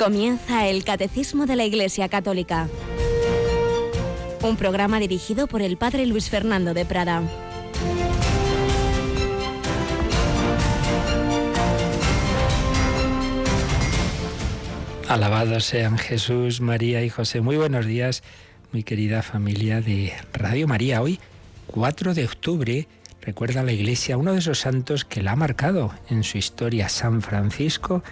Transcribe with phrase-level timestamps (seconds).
[0.00, 2.70] Comienza el Catecismo de la Iglesia Católica.
[4.40, 7.22] Un programa dirigido por el Padre Luis Fernando de Prada.
[15.06, 17.42] Alabados sean Jesús, María y José.
[17.42, 18.22] Muy buenos días,
[18.72, 21.02] mi querida familia de Radio María.
[21.02, 21.20] Hoy,
[21.66, 22.88] 4 de octubre,
[23.20, 27.20] recuerda la Iglesia uno de esos santos que la ha marcado en su historia, San
[27.20, 28.02] Francisco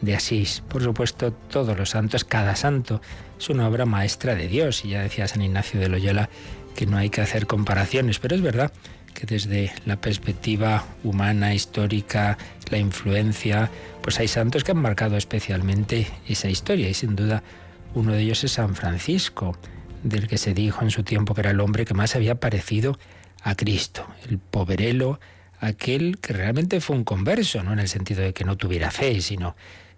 [0.00, 0.62] de Asís.
[0.68, 3.00] Por supuesto, todos los santos, cada santo
[3.38, 4.84] es una obra maestra de Dios.
[4.84, 6.28] Y ya decía San Ignacio de Loyola
[6.74, 8.72] que no hay que hacer comparaciones, pero es verdad
[9.14, 12.36] que desde la perspectiva humana, histórica,
[12.70, 13.70] la influencia,
[14.02, 17.42] pues hay santos que han marcado especialmente esa historia y sin duda
[17.94, 19.56] uno de ellos es San Francisco,
[20.02, 22.98] del que se dijo en su tiempo que era el hombre que más había parecido
[23.42, 25.18] a Cristo, el poverelo,
[25.60, 29.22] aquel que realmente fue un converso, no en el sentido de que no tuviera fe,
[29.22, 29.56] sino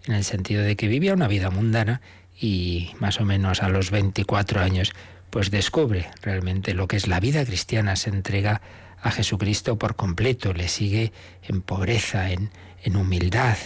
[0.08, 2.00] en el sentido de que vivía una vida mundana
[2.40, 4.92] y más o menos a los 24 años
[5.30, 8.62] pues descubre realmente lo que es la vida cristiana, se entrega
[9.02, 12.50] a Jesucristo por completo, le sigue en pobreza, en,
[12.82, 13.56] en humildad.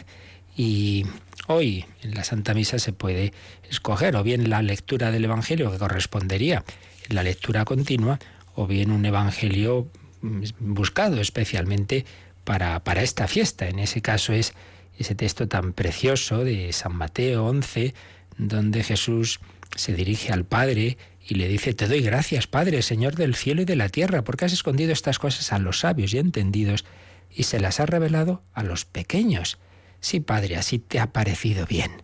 [0.56, 1.06] Y
[1.46, 3.32] hoy en la Santa Misa se puede
[3.70, 6.64] escoger o bien la lectura del Evangelio que correspondería
[7.08, 8.18] la lectura continua,
[8.54, 9.88] o bien un Evangelio
[10.20, 12.04] mm, buscado especialmente
[12.44, 13.68] para, para esta fiesta.
[13.68, 14.54] En ese caso es
[14.98, 17.94] ese texto tan precioso de San Mateo 11,
[18.38, 19.40] donde Jesús
[19.76, 23.64] se dirige al Padre y le dice, te doy gracias, Padre, Señor del cielo y
[23.64, 26.84] de la tierra, porque has escondido estas cosas a los sabios y entendidos
[27.30, 29.58] y se las has revelado a los pequeños.
[30.00, 32.02] Sí, Padre, así te ha parecido bien.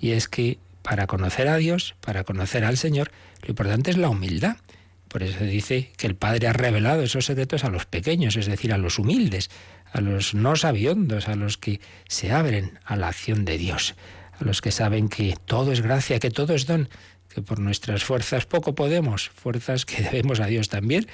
[0.00, 3.10] Y es que para conocer a Dios, para conocer al Señor,
[3.42, 4.56] lo importante es la humildad.
[5.08, 8.72] Por eso dice que el Padre ha revelado esos secretos a los pequeños, es decir,
[8.72, 9.50] a los humildes,
[9.92, 13.94] a los no sabiondos, a los que se abren a la acción de Dios,
[14.38, 16.88] a los que saben que todo es gracia, que todo es don,
[17.28, 21.06] que por nuestras fuerzas poco podemos, fuerzas que debemos a Dios también,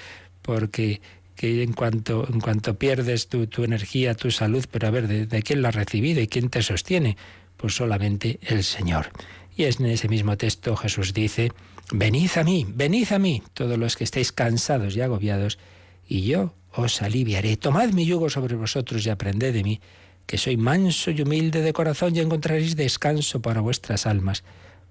[0.43, 1.01] porque
[1.37, 5.27] que en cuanto, en cuanto pierdes tu, tu energía, tu salud, pero a ver, ¿de,
[5.27, 7.17] ¿de quién la has recibido y quién te sostiene?
[7.56, 9.11] Pues solamente el Señor.
[9.56, 11.53] Y es en ese mismo texto Jesús dice,
[11.93, 15.59] venid a mí, venid a mí, todos los que estáis cansados y agobiados,
[16.06, 17.57] y yo os aliviaré.
[17.57, 19.81] Tomad mi yugo sobre vosotros y aprended de mí,
[20.27, 24.45] que soy manso y humilde de corazón y encontraréis descanso para vuestras almas,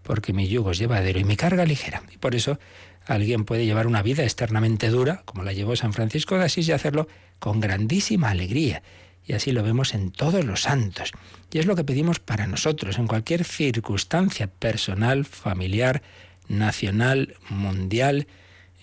[0.03, 2.03] porque mi yugo es llevadero y mi carga ligera.
[2.13, 2.59] Y por eso
[3.05, 6.71] alguien puede llevar una vida externamente dura, como la llevó San Francisco de Asís, y
[6.71, 7.07] hacerlo
[7.39, 8.83] con grandísima alegría.
[9.25, 11.11] Y así lo vemos en todos los santos.
[11.51, 16.01] Y es lo que pedimos para nosotros, en cualquier circunstancia personal, familiar,
[16.47, 18.27] nacional, mundial,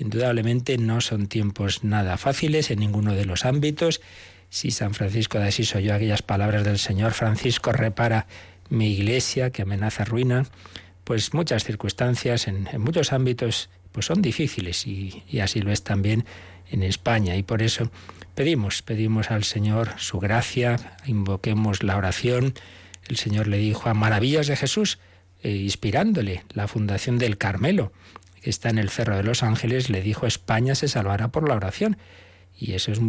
[0.01, 4.01] Indudablemente no son tiempos nada fáciles en ninguno de los ámbitos.
[4.49, 8.27] Si San Francisco de Asís oyó aquellas palabras del Señor Francisco, repara
[8.71, 10.47] mi iglesia que amenaza ruina,
[11.05, 16.25] pues muchas circunstancias en, muchos ámbitos pues son difíciles y, y así lo es también
[16.71, 17.37] en España.
[17.37, 17.91] Y por eso
[18.35, 22.55] pedimos, pedimos al Señor su gracia, invoquemos la oración.
[23.07, 24.99] El Señor le dijo a maravillas de Jesús,
[25.43, 27.93] eh, inspirándole la fundación del Carmelo
[28.41, 31.55] que está en el Cerro de los Ángeles, le dijo España se salvará por la
[31.55, 31.97] oración.
[32.59, 33.01] Y eso es,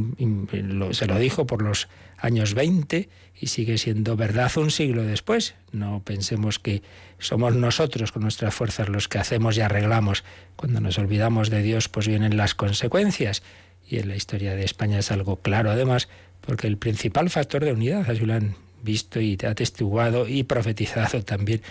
[0.98, 5.56] se lo dijo por los años 20 y sigue siendo verdad un siglo después.
[5.74, 6.82] No pensemos que
[7.20, 10.24] somos nosotros con nuestras fuerzas los que hacemos y arreglamos.
[10.56, 13.44] Cuando nos olvidamos de Dios, pues vienen las consecuencias.
[13.90, 16.08] Y en la historia de España es algo claro, además,
[16.40, 21.62] porque el principal factor de unidad, así lo han visto y atestiguado y profetizado también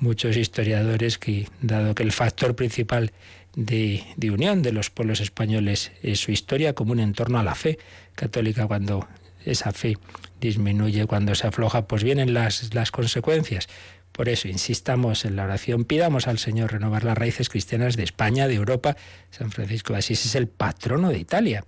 [0.00, 3.12] muchos historiadores que, dado que el factor principal
[3.56, 7.54] de, de, unión de los pueblos españoles es su historia común en torno a la
[7.54, 7.78] fe
[8.14, 9.06] católica, cuando
[9.44, 9.96] esa fe
[10.40, 13.68] disminuye, cuando se afloja, pues vienen las, las consecuencias.
[14.12, 18.46] Por eso insistamos en la oración, pidamos al Señor renovar las raíces cristianas de España,
[18.46, 18.96] de Europa.
[19.30, 21.64] San Francisco de Asís es el patrono de Italia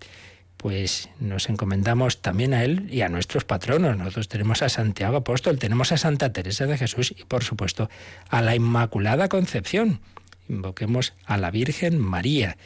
[0.67, 3.97] pues nos encomendamos también a Él y a nuestros patronos.
[3.97, 7.89] Nosotros tenemos a Santiago Apóstol, tenemos a Santa Teresa de Jesús y por supuesto
[8.31, 10.01] a la Inmaculada Concepción.
[10.49, 12.57] Invoquemos a la Virgen María.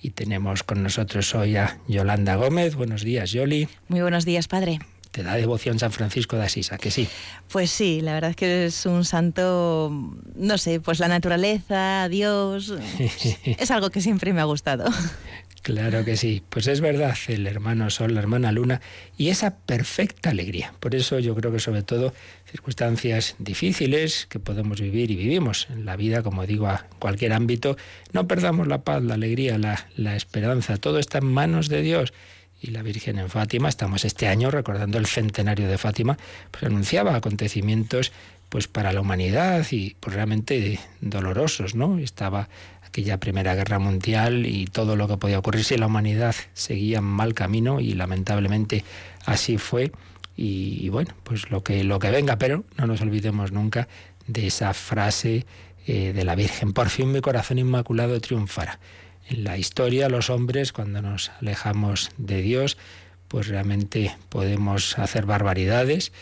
[0.00, 2.76] Y tenemos con nosotros hoy a Yolanda Gómez.
[2.76, 3.66] Buenos días, Yoli.
[3.88, 4.78] Muy buenos días, padre.
[5.10, 6.70] ¿Te da devoción San Francisco de Asís?
[6.70, 7.08] ¿A que sí?
[7.50, 9.90] Pues sí, la verdad es que es un santo,
[10.36, 12.72] no sé, pues la naturaleza, Dios,
[13.44, 14.84] es algo que siempre me ha gustado.
[15.68, 18.80] Claro que sí, pues es verdad, el hermano Sol, la hermana Luna,
[19.18, 20.72] y esa perfecta alegría.
[20.80, 22.14] Por eso yo creo que sobre todo
[22.50, 27.76] circunstancias difíciles que podemos vivir y vivimos en la vida, como digo, a cualquier ámbito,
[28.14, 32.14] no perdamos la paz, la alegría, la, la esperanza, todo está en manos de Dios
[32.62, 33.68] y la Virgen en Fátima.
[33.68, 36.16] Estamos este año recordando el centenario de Fátima,
[36.50, 38.10] pues anunciaba acontecimientos
[38.48, 41.98] pues para la humanidad y pues realmente dolorosos, ¿no?
[41.98, 42.48] Estaba
[42.88, 47.34] aquella Primera Guerra Mundial y todo lo que podía ocurrir si la humanidad seguía mal
[47.34, 48.84] camino y lamentablemente
[49.24, 49.92] así fue.
[50.36, 53.88] Y, bueno, pues lo que, lo que venga, pero no nos olvidemos nunca
[54.28, 55.46] de esa frase
[55.86, 58.78] eh, de la Virgen, por fin mi corazón inmaculado triunfará.
[59.28, 62.78] En la historia los hombres, cuando nos alejamos de Dios,
[63.26, 66.12] pues realmente podemos hacer barbaridades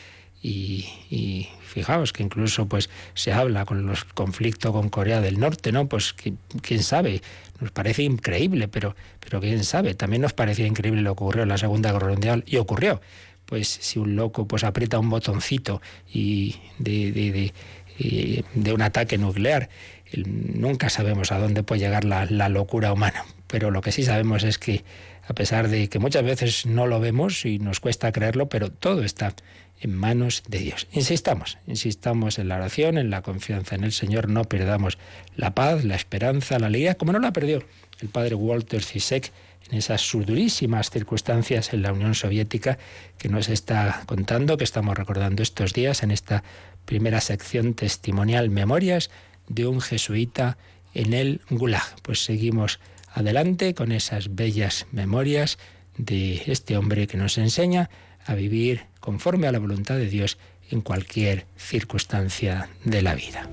[0.47, 5.89] y, fijaos que incluso pues se habla con los conflictos con Corea del Norte, ¿no?
[5.89, 7.21] Pues quién sabe,
[7.61, 11.51] nos parece increíble, pero, pero quién sabe, también nos parecía increíble lo que ocurrió en
[11.51, 13.03] la Segunda Guerra Mundial y ocurrió.
[13.45, 17.53] Pues si un loco pues aprieta un botoncito y de,
[18.55, 19.69] de un ataque nuclear,
[20.15, 24.59] nunca sabemos a dónde puede llegar la locura humana, pero lo que sí sabemos es
[24.59, 24.83] que
[25.29, 29.03] a pesar de que muchas veces no lo vemos y nos cuesta creerlo, pero todo
[29.03, 29.35] está
[29.81, 30.87] en manos de Dios.
[30.93, 34.99] Insistamos, insistamos en la oración, en la confianza en el Señor, no perdamos
[35.37, 37.63] la paz, la esperanza, la alegría, como no la perdió
[38.01, 39.33] el padre Walter Zizek
[39.71, 42.79] en esas durísimas circunstancias en la Unión Soviética
[43.19, 46.45] que nos está contando, que estamos recordando estos días en esta
[46.85, 49.11] primera sección testimonial Memorias
[49.49, 50.57] de un jesuita
[50.95, 52.01] en el Gulag.
[52.03, 52.81] Pues seguimos
[53.13, 55.59] adelante con esas bellas memorias
[55.97, 57.91] de este hombre que nos enseña
[58.27, 60.39] a vivir conforme a la voluntad de Dios
[60.71, 63.49] en cualquier circunstancia de la vida.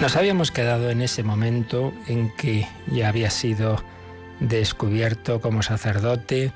[0.00, 3.84] Nos habíamos quedado en ese momento en que ya había sido
[4.40, 6.52] descubierto como sacerdote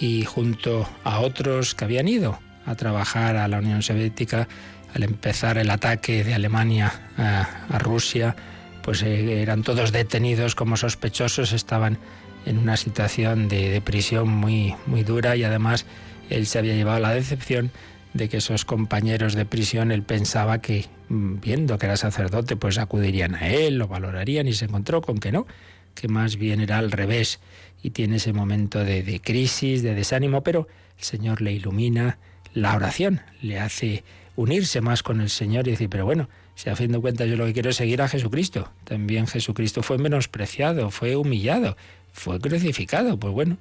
[0.00, 4.48] y junto a otros que habían ido a trabajar a la Unión Soviética
[4.92, 8.34] al empezar el ataque de Alemania a, Rusia,
[8.82, 11.96] pues eh, eran todos detenidos como sospechosos, estaban
[12.44, 15.86] en una situación de, de prisión muy, muy dura y además
[16.28, 17.70] él se había llevado la decepción
[18.14, 22.78] de que esos compañeros de prisión él pensaba que, mm, viendo que era sacerdote, pues
[22.78, 25.46] acudirían a él, lo valorarían y se encontró con que no,
[25.94, 27.40] que más bien era al revés.
[27.82, 30.68] Y tiene ese momento de, de crisis, de desánimo, pero
[30.98, 32.18] el Señor le ilumina
[32.52, 34.04] la oración, le hace
[34.36, 37.36] unirse más con el Señor y decir, pero bueno, si a fin de cuentas yo
[37.36, 41.76] lo que quiero es seguir a Jesucristo, también Jesucristo fue menospreciado, fue humillado,
[42.12, 43.56] fue crucificado, pues bueno,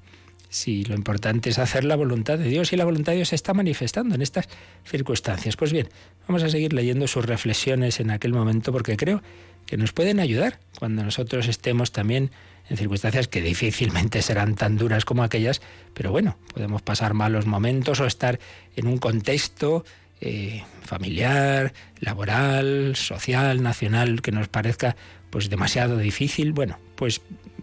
[0.49, 3.35] si lo importante es hacer la voluntad de Dios y la voluntad de Dios se
[3.35, 4.49] está manifestando en estas
[4.83, 5.55] circunstancias.
[5.55, 5.87] Pues bien,
[6.27, 9.21] vamos a seguir leyendo sus reflexiones en aquel momento porque creo
[9.65, 12.31] que nos pueden ayudar cuando nosotros estemos también
[12.69, 15.61] en circunstancias que difícilmente serán tan duras como aquellas,
[15.93, 18.39] pero bueno, podemos pasar malos momentos o estar
[18.75, 19.85] en un contexto
[20.21, 24.95] eh, familiar, laboral, social, nacional, que nos parezca
[25.29, 26.51] pues demasiado difícil.
[26.51, 27.21] Bueno, pues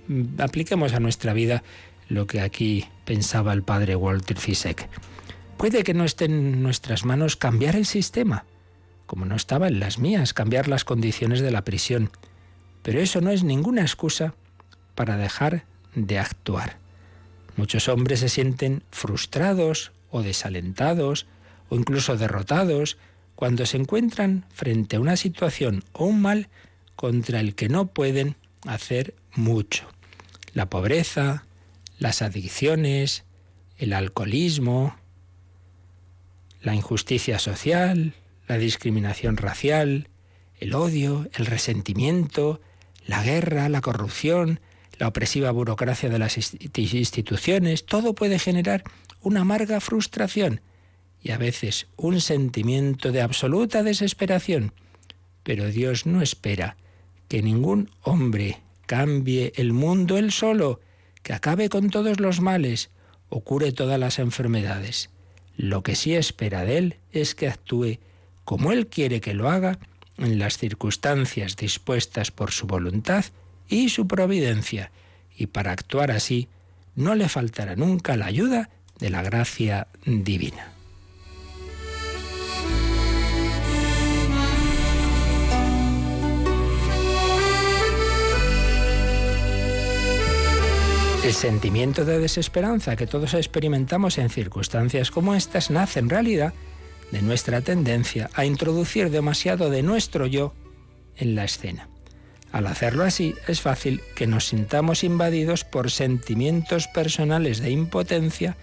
[0.09, 1.63] mm, apliquemos a nuestra vida
[2.09, 4.89] lo que aquí pensaba el padre Walter Zizek.
[5.57, 8.45] Puede que no esté en nuestras manos cambiar el sistema,
[9.07, 12.11] como no estaba en las mías, cambiar las condiciones de la prisión,
[12.83, 14.35] pero eso no es ninguna excusa
[14.95, 16.79] para dejar de actuar.
[17.57, 21.27] Muchos hombres se sienten frustrados o desalentados
[21.69, 22.99] o incluso derrotados
[23.35, 26.49] cuando se encuentran frente a una situación o un mal
[26.97, 28.37] contra el que no pueden
[28.67, 29.87] hacer mucho.
[30.53, 31.45] La pobreza,
[31.99, 33.25] las adicciones,
[33.79, 34.97] el alcoholismo,
[36.61, 38.15] la injusticia social,
[38.49, 40.09] la discriminación racial,
[40.59, 42.61] el odio, el resentimiento,
[43.07, 44.61] la guerra, la corrupción,
[44.99, 48.83] la opresiva burocracia de las instituciones, todo puede generar
[49.21, 50.61] una amarga frustración
[51.23, 54.73] y a veces un sentimiento de absoluta desesperación.
[55.43, 56.77] Pero Dios no espera
[57.29, 60.81] que ningún hombre cambie el mundo él solo,
[61.27, 62.89] que acabe con todos los males
[63.29, 65.11] o cure todas las enfermedades.
[65.57, 67.99] Lo que sí espera de Él es que actúe
[68.45, 69.81] como Él quiere que lo haga
[70.19, 73.25] en las circunstancias dispuestas por su voluntad
[73.69, 74.93] y su providencia,
[75.37, 76.47] y para actuar así
[76.95, 80.76] no le faltará nunca la ayuda de la gracia divina.
[91.25, 96.55] El sentimiento de desesperanza que todos experimentamos en circunstancias como estas nace en realidad
[97.11, 100.55] de nuestra tendencia a introducir demasiado de nuestro yo
[101.17, 101.89] en la escena.
[102.53, 108.57] Al hacerlo así, es fácil que nos sintamos invadidos por sentimientos personales de impotencia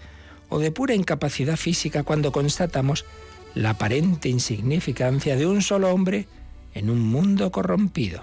[0.48, 3.04] o de pura incapacidad física cuando constatamos
[3.54, 6.26] la aparente insignificancia de un solo hombre
[6.74, 8.22] en un mundo corrompido.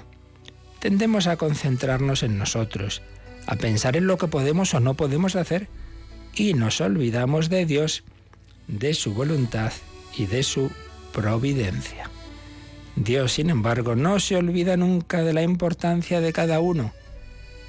[0.80, 3.02] Tendemos a concentrarnos en nosotros,
[3.46, 5.68] a pensar en lo que podemos o no podemos hacer
[6.36, 8.04] y nos olvidamos de Dios,
[8.68, 9.72] de su voluntad
[10.18, 10.72] y de su
[11.14, 12.10] providencia.
[12.96, 16.94] Dios, sin embargo, no se olvida nunca de la importancia de cada uno,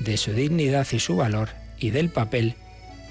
[0.00, 2.56] de su dignidad y su valor y del papel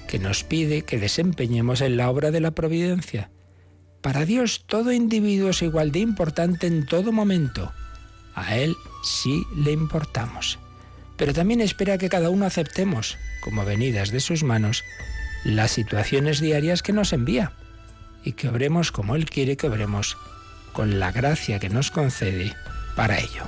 [0.06, 3.30] que nos pide que desempeñemos en la obra de la providencia.
[4.02, 7.72] Para Dios todo individuo es igual de importante en todo momento.
[8.34, 10.58] A Él sí le importamos.
[11.16, 14.84] Pero también espera que cada uno aceptemos, como venidas de sus manos,
[15.44, 17.52] las situaciones diarias que nos envía
[18.24, 20.16] y que obremos como Él quiere que obremos,
[20.72, 22.54] con la gracia que nos concede
[22.96, 23.46] para ello.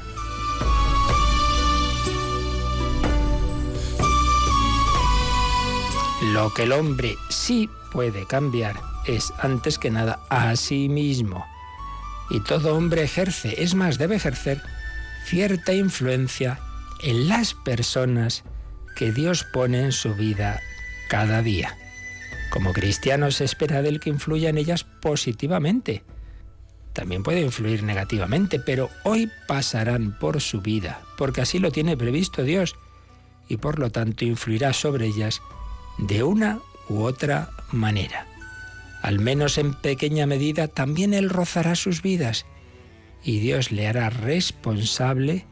[6.33, 11.47] Lo que el hombre sí puede cambiar es, antes que nada, a sí mismo.
[12.31, 14.63] Y todo hombre ejerce, es más, debe ejercer
[15.27, 16.59] cierta influencia
[17.05, 18.45] en las personas
[18.97, 20.61] que Dios pone en su vida
[21.11, 21.77] cada día.
[22.51, 26.03] Como cristiano se espera del que influya en ellas positivamente.
[26.95, 32.43] También puede influir negativamente, pero hoy pasarán por su vida, porque así lo tiene previsto
[32.43, 32.75] Dios,
[33.49, 35.43] y por lo tanto influirá sobre ellas
[35.99, 38.27] de una u otra manera.
[39.03, 42.47] Al menos en pequeña medida también Él rozará sus vidas,
[43.23, 45.45] y Dios le hará responsable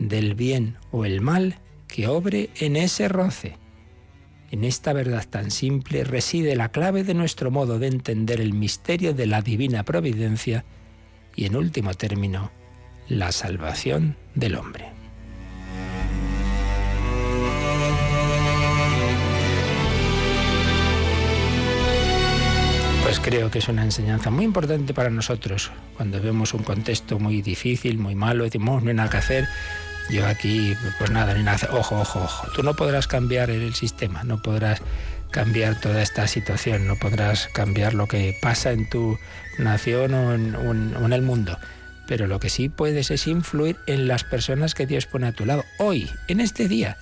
[0.00, 3.56] del bien o el mal que obre en ese roce.
[4.50, 9.14] En esta verdad tan simple reside la clave de nuestro modo de entender el misterio
[9.14, 10.64] de la divina providencia
[11.36, 12.50] y, en último término,
[13.08, 14.86] la salvación del hombre.
[23.04, 25.72] Pues creo que es una enseñanza muy importante para nosotros.
[25.96, 29.48] Cuando vemos un contexto muy difícil, muy malo, decimos, no hay nada que hacer,
[30.10, 31.68] yo aquí, pues nada, ni nada.
[31.72, 32.48] Ojo, ojo, ojo.
[32.54, 34.82] Tú no podrás cambiar el sistema, no podrás
[35.30, 39.18] cambiar toda esta situación, no podrás cambiar lo que pasa en tu
[39.58, 41.58] nación o en, el mundo.
[42.08, 45.46] Pero lo que sí puedes es influir en las personas que Dios pone a tu
[45.46, 45.64] lado.
[45.78, 46.96] Hoy, en este día,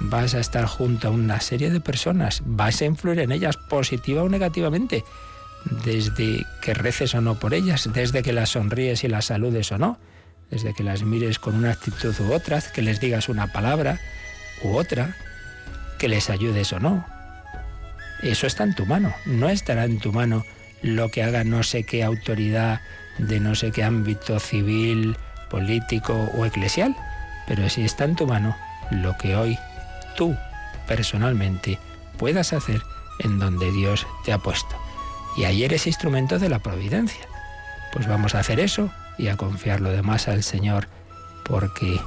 [0.00, 4.22] vas a estar junto a una serie de personas, vas a influir en ellas positiva
[4.22, 5.04] o negativamente,
[5.84, 9.78] desde que reces o no por ellas, desde que las sonríes y las saludes o
[9.78, 9.98] no
[10.50, 14.00] desde que las mires con una actitud u otra, que les digas una palabra
[14.62, 15.16] u otra,
[15.98, 17.04] que les ayudes o no.
[18.22, 20.44] Eso está en tu mano, no estará en tu mano
[20.82, 22.80] lo que haga no sé qué autoridad
[23.18, 25.16] de no sé qué ámbito civil,
[25.50, 26.96] político o eclesial,
[27.46, 28.56] pero sí está en tu mano
[28.90, 29.58] lo que hoy
[30.16, 30.36] tú
[30.86, 31.78] personalmente
[32.16, 32.82] puedas hacer
[33.20, 34.76] en donde Dios te ha puesto.
[35.36, 37.26] Y ahí eres instrumento de la providencia.
[37.92, 40.88] Pues vamos a hacer eso y a confiar lo demás al Señor,
[41.44, 42.00] porque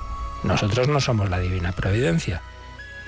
[0.44, 2.42] nosotros no somos la divina providencia,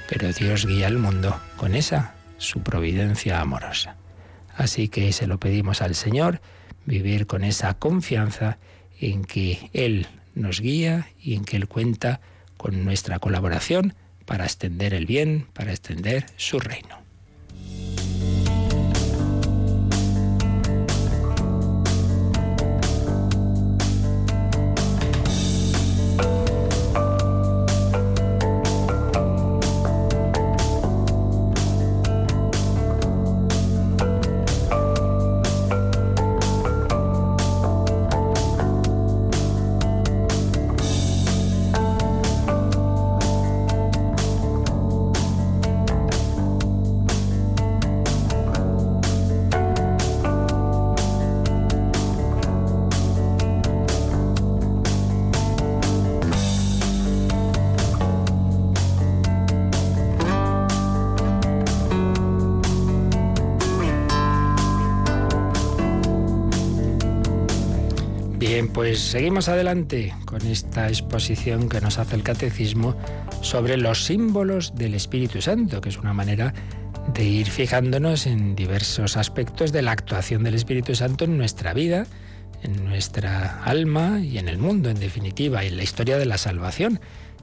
[0.10, 3.96] pero Dios guía el mundo con esa su providencia amorosa.
[4.56, 6.42] Así que se lo pedimos al Señor,
[6.86, 8.58] vivir con esa confianza
[9.00, 12.20] en que Él nos guía y en que Él cuenta
[12.58, 13.96] con nuestra colaboración
[14.26, 17.03] para extender el bien, para extender su reino.
[68.74, 72.96] Pues seguimos adelante con esta exposición que nos hace el Catecismo
[73.42, 76.54] sobre los símbolos del Espíritu Santo, que es una manera
[77.14, 82.06] de ir fijándonos en diversos aspectos de la actuación del Espíritu Santo en nuestra vida,
[82.62, 86.38] en nuestra alma y en el mundo, en definitiva, y en la historia de la
[86.38, 87.00] salvación.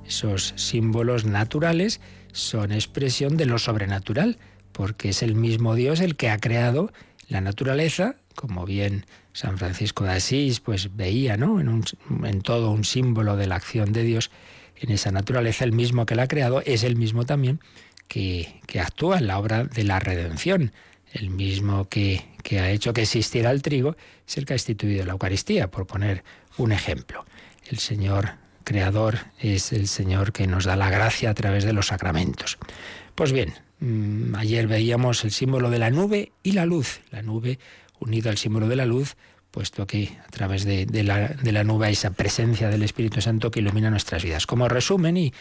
[0.07, 2.01] Esos símbolos naturales
[2.33, 4.39] son expresión de lo sobrenatural,
[4.71, 6.93] porque es el mismo Dios el que ha creado
[7.31, 11.61] la naturaleza, como bien San Francisco de Asís pues veía, ¿no?
[11.61, 11.83] En,
[12.25, 14.31] en todo un símbolo de la acción de Dios
[14.77, 17.61] en esa naturaleza, el mismo que la ha creado es el mismo también
[18.09, 20.73] que, que actúa en la obra de la redención.
[21.13, 23.97] El mismo que, que ha hecho que existiera el trigo
[24.27, 26.25] es el que ha instituido la Eucaristía, por poner
[26.57, 27.25] un ejemplo.
[27.69, 28.35] El Señor
[28.65, 32.59] creador es el Señor que nos da la gracia a través de los sacramentos.
[33.15, 33.55] Pues bien,
[34.37, 37.01] ayer veíamos el símbolo de la nube y la luz.
[37.11, 37.59] La nube
[37.99, 39.17] unida al símbolo de la luz,
[39.51, 43.91] puesto que a través de, la, nube hay esa presencia del Espíritu Santo que ilumina
[43.91, 44.47] nuestras vidas.
[44.47, 45.33] Como resumen y,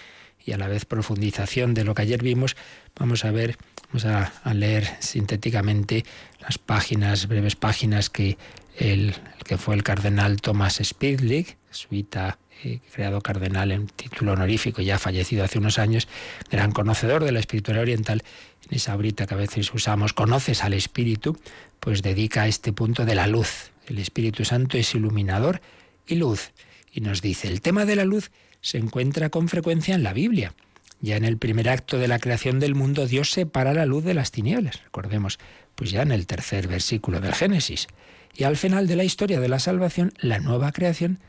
[0.52, 2.56] a la vez profundización de lo que ayer vimos,
[2.98, 6.06] vamos a ver, vamos a, leer sintéticamente
[6.42, 8.38] las páginas, breves páginas que
[8.78, 9.16] el,
[9.46, 15.44] que fue el cardenal Thomas Spidlick, suita eh, creado cardenal en título honorífico, ya fallecido
[15.44, 16.08] hace unos años,
[16.50, 18.24] gran conocedor de la espiritualidad oriental,
[18.70, 21.38] en esa brita que a veces usamos, conoces al Espíritu,
[21.80, 23.72] pues dedica a este punto de la luz.
[23.88, 25.62] El Espíritu Santo es iluminador
[26.06, 26.52] y luz.
[26.92, 30.54] Y nos dice, el tema de la luz se encuentra con frecuencia en la Biblia.
[31.02, 34.14] Ya en el primer acto de la creación del mundo, Dios separa la luz de
[34.14, 34.84] las tinieblas.
[34.84, 35.40] Recordemos,
[35.76, 37.88] pues ya en el tercer versículo del Génesis.
[38.36, 41.20] Y al final de la historia de la salvación, la nueva creación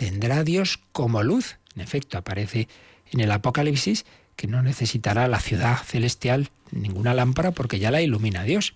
[0.00, 1.58] tendrá Dios como luz.
[1.76, 2.68] En efecto, aparece
[3.12, 8.44] en el Apocalipsis que no necesitará la ciudad celestial ninguna lámpara porque ya la ilumina
[8.44, 8.72] Dios.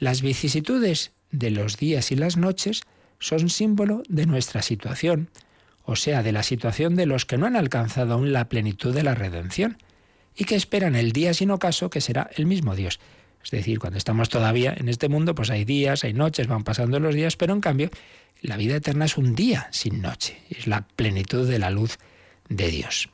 [0.00, 2.82] Las vicisitudes de los días y las noches
[3.20, 5.30] son símbolo de nuestra situación
[5.84, 9.02] o sea, de la situación de los que no han alcanzado aún la plenitud de
[9.02, 9.78] la redención
[10.36, 12.98] y que esperan el día sin ocaso que será el mismo Dios.
[13.42, 17.00] Es decir, cuando estamos todavía en este mundo, pues hay días, hay noches, van pasando
[17.00, 17.90] los días, pero en cambio
[18.42, 21.98] la vida eterna es un día sin noche, es la plenitud de la luz
[22.48, 23.08] de Dios.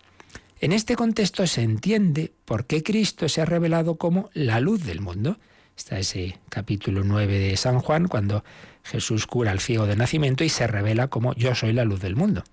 [0.61, 5.01] En este contexto se entiende por qué Cristo se ha revelado como la luz del
[5.01, 5.39] mundo.
[5.77, 8.43] Está ese capítulo 9 de San Juan, cuando
[8.83, 12.17] Jesús cura al ciego de nacimiento y se revela como yo soy la luz del
[12.17, 12.45] mundo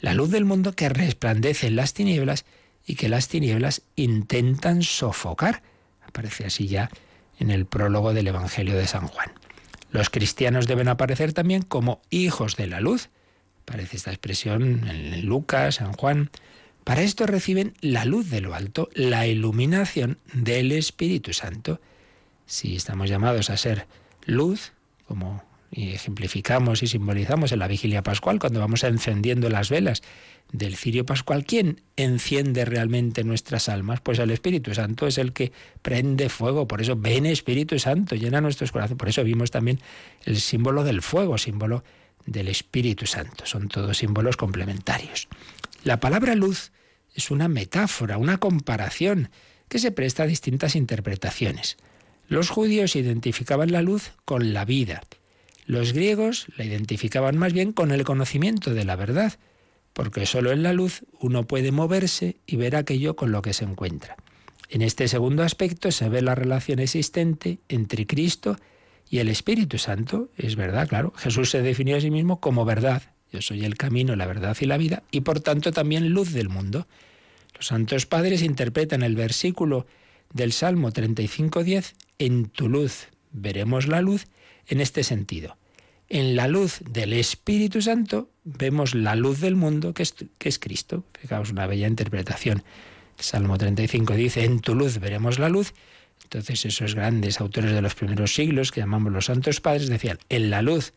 [0.00, 2.44] la luz del mundo que resplandece en las tinieblas
[2.86, 5.62] y que las tinieblas intentan sofocar.
[6.06, 6.90] Aparece así ya
[7.40, 9.32] en el prólogo del Evangelio de San Juan.
[9.90, 13.08] Los cristianos deben aparecer también como hijos de la luz.
[13.62, 16.30] Aparece esta expresión en Lucas, San Juan.
[16.84, 21.80] Para esto reciben la luz de lo alto, la iluminación del Espíritu Santo.
[22.46, 23.86] Si estamos llamados a ser
[24.24, 24.72] luz,
[25.06, 30.02] como y ejemplificamos y simbolizamos en la vigilia pascual, cuando vamos encendiendo las velas
[30.52, 34.00] del cirio pascual, ¿quién enciende realmente nuestras almas?
[34.00, 35.52] Pues el Espíritu Santo es el que
[35.82, 39.80] prende fuego, por eso ven Espíritu Santo, llena nuestros corazones, por eso vimos también
[40.24, 41.84] el símbolo del fuego, símbolo
[42.26, 45.28] del Espíritu Santo, son todos símbolos complementarios.
[45.84, 46.72] La palabra luz
[47.14, 49.30] es una metáfora, una comparación
[49.68, 51.76] que se presta a distintas interpretaciones.
[52.28, 55.02] Los judíos identificaban la luz con la vida,
[55.70, 59.34] los griegos la identificaban más bien con el conocimiento de la verdad,
[59.92, 63.64] porque solo en la luz uno puede moverse y ver aquello con lo que se
[63.64, 64.16] encuentra.
[64.68, 68.56] En este segundo aspecto se ve la relación existente entre Cristo
[69.08, 70.30] y el Espíritu Santo.
[70.36, 71.12] Es verdad, claro.
[71.16, 73.02] Jesús se definió a sí mismo como verdad.
[73.32, 76.48] Yo soy el camino, la verdad y la vida, y por tanto también luz del
[76.48, 76.88] mundo.
[77.54, 79.86] Los santos padres interpretan el versículo
[80.32, 84.26] del Salmo 35.10, en tu luz veremos la luz,
[84.66, 85.59] en este sentido.
[86.12, 90.58] En la luz del Espíritu Santo vemos la luz del mundo que es, que es
[90.58, 91.04] Cristo.
[91.20, 92.64] Fijaos, una bella interpretación.
[93.16, 95.72] Salmo 35 dice, en tu luz veremos la luz.
[96.24, 100.50] Entonces esos grandes autores de los primeros siglos, que llamamos los santos padres, decían, en
[100.50, 100.94] la luz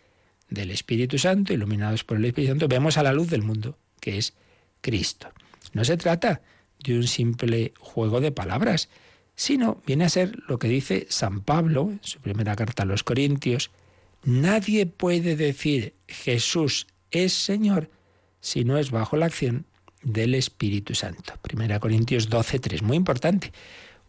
[0.49, 4.17] del Espíritu Santo, iluminados por el Espíritu Santo, vemos a la luz del mundo, que
[4.17, 4.33] es
[4.81, 5.31] Cristo.
[5.73, 6.41] No se trata
[6.83, 8.89] de un simple juego de palabras,
[9.35, 13.03] sino viene a ser lo que dice San Pablo en su primera carta a los
[13.03, 13.69] Corintios,
[14.23, 17.89] Nadie puede decir Jesús es Señor
[18.39, 19.65] si no es bajo la acción
[20.01, 21.33] del Espíritu Santo.
[21.41, 22.81] Primera Corintios 12, 3.
[22.83, 23.51] Muy importante.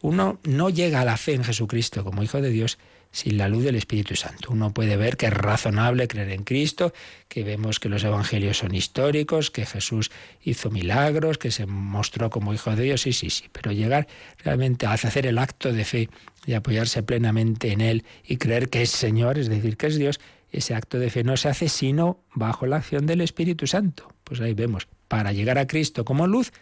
[0.00, 2.79] Uno no llega a la fe en Jesucristo como Hijo de Dios
[3.11, 4.50] sin la luz del Espíritu Santo.
[4.50, 6.92] Uno puede ver que es razonable creer en Cristo,
[7.29, 10.11] que vemos que los evangelios son históricos, que Jesús
[10.42, 14.09] hizo milagros, que se mostró como Hijo de Dios, sí, sí, sí, pero llegar
[14.42, 16.09] realmente a hacer el acto de fe
[16.46, 20.20] y apoyarse plenamente en Él y creer que es Señor, es decir, que es Dios,
[20.52, 24.12] ese acto de fe no se hace sino bajo la acción del Espíritu Santo.
[24.24, 26.52] Pues ahí vemos, para llegar a Cristo como luz,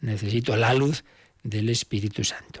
[0.00, 1.04] necesito la luz
[1.42, 2.60] del Espíritu Santo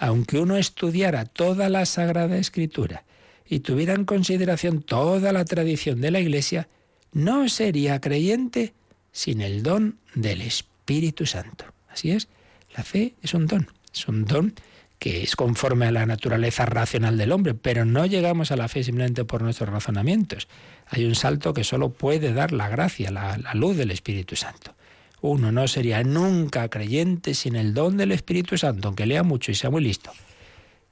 [0.00, 3.04] aunque uno estudiara toda la Sagrada Escritura
[3.46, 6.68] y tuviera en consideración toda la tradición de la Iglesia,
[7.12, 8.72] no sería creyente
[9.12, 11.66] sin el don del Espíritu Santo.
[11.90, 12.28] Así es,
[12.74, 13.68] la fe es un don.
[13.92, 14.54] Es un don
[15.00, 18.84] que es conforme a la naturaleza racional del hombre, pero no llegamos a la fe
[18.84, 20.46] simplemente por nuestros razonamientos.
[20.88, 24.74] Hay un salto que solo puede dar la gracia, la, la luz del Espíritu Santo.
[25.22, 29.54] Uno no sería nunca creyente sin el don del Espíritu Santo, aunque lea mucho y
[29.54, 30.12] sea muy listo.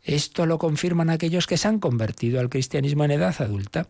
[0.03, 3.87] Esto lo confirman aquellos que se han convertido al cristianismo en edad adulta.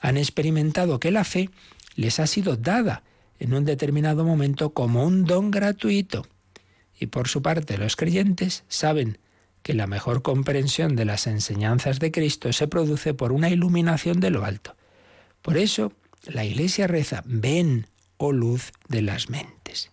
[0.00, 1.50] Han experimentado que la fe
[1.96, 3.02] les ha sido dada
[3.38, 6.26] en un determinado momento como un don gratuito.
[6.98, 9.18] Y por su parte los creyentes saben
[9.62, 14.30] que la mejor comprensión de las enseñanzas de Cristo se produce por una iluminación de
[14.30, 14.76] lo alto.
[15.42, 15.92] Por eso
[16.24, 19.90] la Iglesia reza, ven, oh luz de las mentes,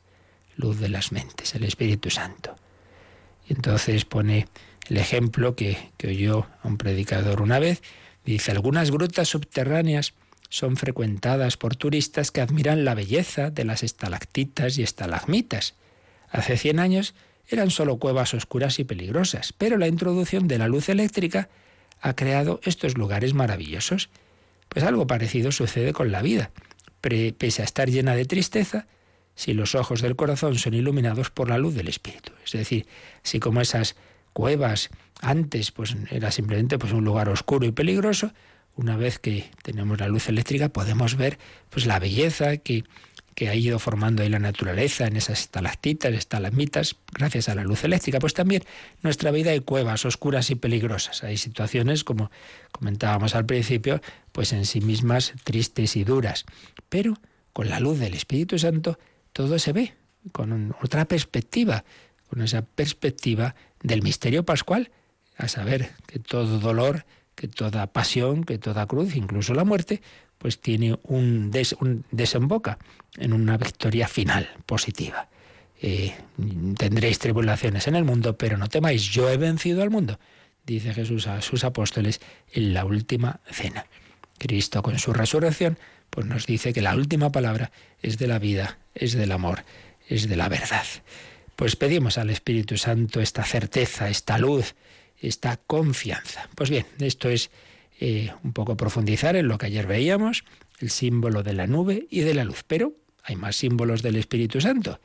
[0.56, 2.56] luz de las mentes, el Espíritu Santo.
[3.48, 4.48] Y entonces pone
[4.90, 7.82] el ejemplo que, que oyó un predicador una vez,
[8.26, 10.14] dice, algunas grutas subterráneas
[10.50, 15.76] son frecuentadas por turistas que admiran la belleza de las estalactitas y estalagmitas.
[16.30, 17.16] Hace 100 años
[17.48, 21.50] eran solo cuevas oscuras y peligrosas, pero la introducción de la luz eléctrica
[22.02, 24.10] ha creado estos lugares maravillosos.
[24.70, 26.52] Pues algo parecido sucede con la vida.
[27.00, 28.88] Pese a estar llena de tristeza,
[29.36, 32.34] si los ojos del corazón son iluminados por la luz del Espíritu.
[32.44, 32.88] Es decir,
[33.24, 33.96] si como esas
[34.34, 34.90] cuevas
[35.22, 38.34] antes pues era simplemente pues un lugar oscuro y peligroso,
[38.76, 42.84] una vez que tenemos la luz eléctrica podemos ver pues la belleza que
[43.38, 47.84] que ha ido formando ahí la naturaleza en esas estalactitas, estalagmitas, gracias a la luz
[47.84, 48.18] eléctrica.
[48.18, 48.64] Pues también
[49.04, 51.24] nuestra vida hay cuevas oscuras y peligrosas.
[51.24, 52.32] Hay situaciones, como
[52.72, 56.46] comentábamos al principio, pues en sí mismas tristes y duras.
[56.90, 57.14] Pero
[57.54, 58.98] con la luz del Espíritu Santo
[59.34, 59.94] todo se ve
[60.32, 61.86] con otra perspectiva,
[62.32, 64.90] con esa perspectiva del misterio pascual,
[65.38, 70.02] a saber que todo dolor, que toda pasión, que toda cruz, incluso la muerte,
[70.38, 71.52] pues tiene un,
[72.12, 72.78] desemboca
[73.18, 75.30] en una victoria final positiva.
[75.82, 76.16] Eh,
[76.78, 80.20] tendréis tribulaciones en el mundo, pero no temáis, yo he vencido al mundo,
[80.66, 82.20] dice Jesús a sus apóstoles
[82.52, 83.86] en la última cena.
[84.38, 85.78] Cristo con su resurrección,
[86.10, 89.64] pues nos dice que la última palabra es de la vida, es del amor,
[90.08, 90.86] es de la verdad.
[91.56, 94.76] Pues pedimos al Espíritu Santo esta certeza, esta luz,
[95.20, 96.50] esta confianza.
[96.56, 97.50] Pues bien, esto es
[98.00, 100.44] eh, un poco profundizar en lo que ayer veíamos,
[100.80, 102.64] el símbolo de la nube y de la luz.
[102.68, 102.94] Pero
[103.28, 105.00] hay más símbolos del Espíritu Santo.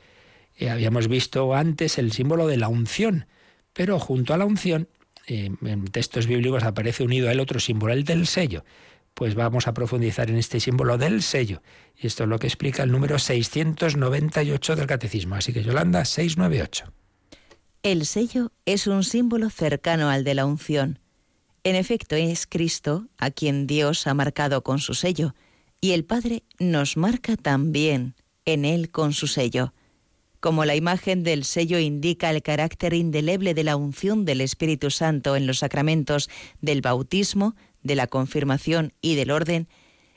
[0.57, 3.27] Eh, habíamos visto antes el símbolo de la unción,
[3.73, 4.87] pero junto a la unción,
[5.27, 8.63] eh, en textos bíblicos aparece unido el otro símbolo, el del sello.
[9.13, 11.61] Pues vamos a profundizar en este símbolo del sello.
[11.95, 15.35] Y esto es lo que explica el número 698 del Catecismo.
[15.35, 16.91] Así que Yolanda, 698.
[17.83, 20.99] El sello es un símbolo cercano al de la unción
[21.65, 25.33] en efecto, es Cristo a quien Dios ha marcado con su sello,
[25.83, 28.15] y el Padre nos marca también
[28.45, 29.73] en Él con su sello.
[30.39, 35.35] Como la imagen del sello indica el carácter indeleble de la unción del Espíritu Santo
[35.35, 36.29] en los sacramentos
[36.61, 39.67] del bautismo, de la confirmación y del orden,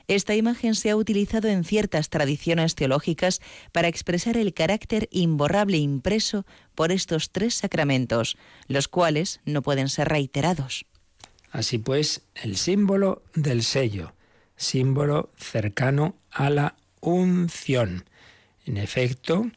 [0.07, 3.41] esta imagen se ha utilizado en ciertas tradiciones teológicas
[3.73, 8.37] para expresar el carácter imborrable impreso por estos tres sacramentos,
[8.69, 10.85] los cuales no pueden ser reiterados.
[11.51, 14.13] Así pues, el símbolo del sello,
[14.57, 18.03] símbolo cercano a la unción.
[18.65, 19.49] En efecto,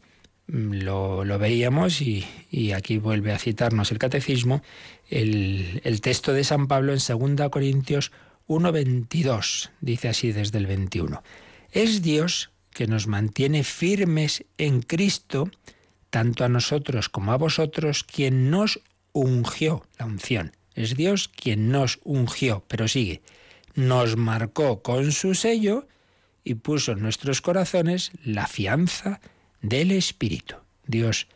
[0.47, 2.25] mm, lo, veíamos y,
[2.73, 4.63] aquí vuelve a citarnos el catecismo,
[5.09, 8.13] el, el texto de San Pablo en 2 Corintios
[8.47, 11.23] 1.22, dice así desde el 21.
[11.73, 15.51] Es Dios que nos mantiene firmes en Cristo,
[16.11, 18.81] tanto a nosotros como a vosotros, quien nos
[19.13, 23.23] ungió, la unción es Dios quien nos ungió, pero sigue,
[23.81, 25.89] nos marcó con su sello
[26.45, 29.21] y puso en nuestros corazones la fianza
[29.63, 30.57] del Espíritu.
[30.87, 31.29] Dios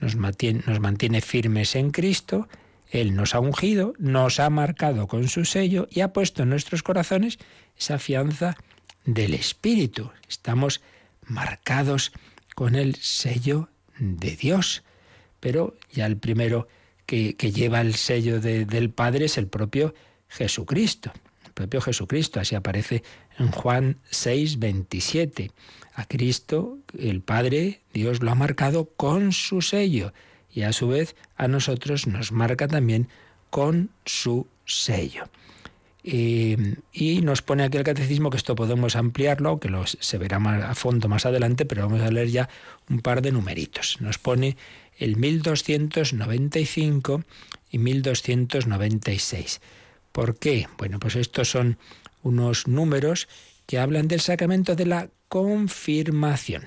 [0.00, 2.48] nos mantiene, firmes en Cristo,
[2.90, 6.82] Él nos ha ungido, nos ha marcado con su sello y ha puesto en nuestros
[6.82, 7.38] corazones
[7.78, 8.56] esa fianza
[9.04, 10.10] del Espíritu.
[10.28, 10.80] Estamos
[11.26, 12.12] marcados
[12.54, 14.82] con el sello de Dios.
[15.38, 16.68] Pero ya el primero
[17.06, 19.94] que, lleva el sello del Padre es el propio
[20.28, 21.12] Jesucristo.
[21.62, 23.04] Propio Jesucristo, así aparece
[23.38, 25.52] en Juan 6, 27.
[25.94, 30.12] A Cristo, el Padre, Dios lo ha marcado con su sello
[30.52, 33.06] y a su vez a nosotros nos marca también
[33.50, 35.28] con su sello.
[36.02, 36.56] Y,
[36.92, 40.74] y, nos pone aquí el catecismo que esto podemos ampliarlo, que lo, se verá a
[40.74, 42.48] fondo más adelante, pero vamos a leer ya
[42.90, 43.98] un par de numeritos.
[44.00, 44.56] Nos pone
[44.98, 47.22] el 1295
[47.70, 49.60] y 1296.
[50.12, 50.68] ¿Por qué?
[50.78, 51.78] Bueno, pues estos son
[52.22, 53.28] unos números
[53.66, 56.66] que hablan del sacramento de la confirmación.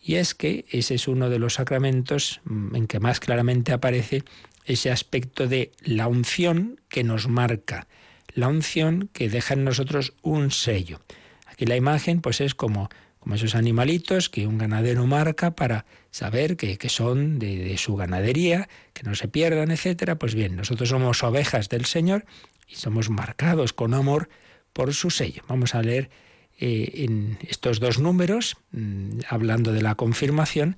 [0.00, 4.22] Y es que ese es uno de los sacramentos mm, en que más claramente aparece
[4.66, 7.86] ese aspecto de la unción que nos marca,
[8.34, 11.00] la unción que deja en nosotros un sello.
[11.46, 16.56] Aquí la imagen pues es como, como esos animalitos que un ganadero marca para saber
[16.56, 20.18] que, son de, de, su ganadería, que no se pierdan, etcétera.
[20.18, 22.24] Pues bien, nosotros somos ovejas del Señor
[22.68, 24.28] y somos marcados con amor
[24.72, 25.42] por su sello.
[25.48, 26.10] Vamos a leer
[26.58, 30.76] eh, en estos dos números, mm, hablando de la confirmación,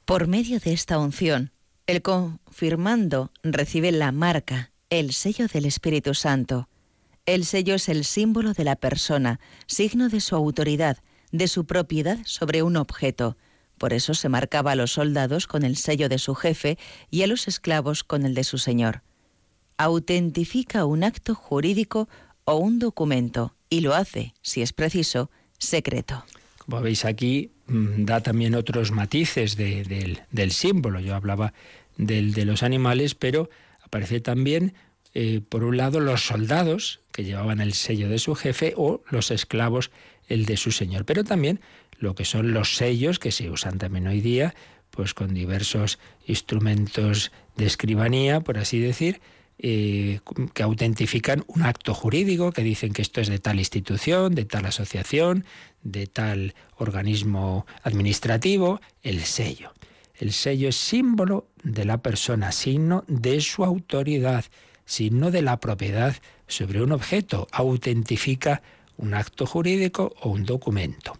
[0.05, 1.51] Por medio de esta unción,
[1.87, 6.67] el confirmando recibe la marca, el sello del Espíritu Santo.
[7.25, 10.99] El sello es el símbolo de la persona, signo de su autoridad,
[11.31, 13.35] de su propiedad sobre un objeto,
[13.77, 16.77] por eso se marcaba a los soldados con el sello de su jefe
[17.09, 19.01] y a los esclavos con el de su señor.
[19.77, 22.09] Autentifica un acto jurídico
[22.45, 26.23] o un documento y lo hace, si es preciso, secreto.
[26.57, 30.99] Como veis aquí, mm, da también otros matices del, símbolo.
[30.99, 31.53] Yo hablaba
[31.97, 33.49] del de los animales, pero
[33.81, 34.73] aparece también,
[35.13, 39.31] eh, por un lado, los soldados que llevaban el sello de su jefe o los
[39.31, 39.91] esclavos
[40.27, 41.05] el de su señor.
[41.05, 41.59] Pero también
[41.99, 44.53] lo que son los sellos que se usan también hoy día,
[44.91, 49.21] pues con diversos instrumentos de escribanía, por así decir,
[49.59, 50.19] eh,
[50.53, 54.65] que autentifican un acto jurídico, que dicen que esto es de tal institución, de tal
[54.65, 55.45] asociación,
[55.81, 59.73] de tal organismo administrativo, el sello.
[60.15, 64.45] El sello es símbolo de la persona, signo de su autoridad,
[64.85, 66.15] signo de la propiedad
[66.47, 68.61] sobre un objeto, autentifica
[68.97, 71.17] un acto jurídico o un documento.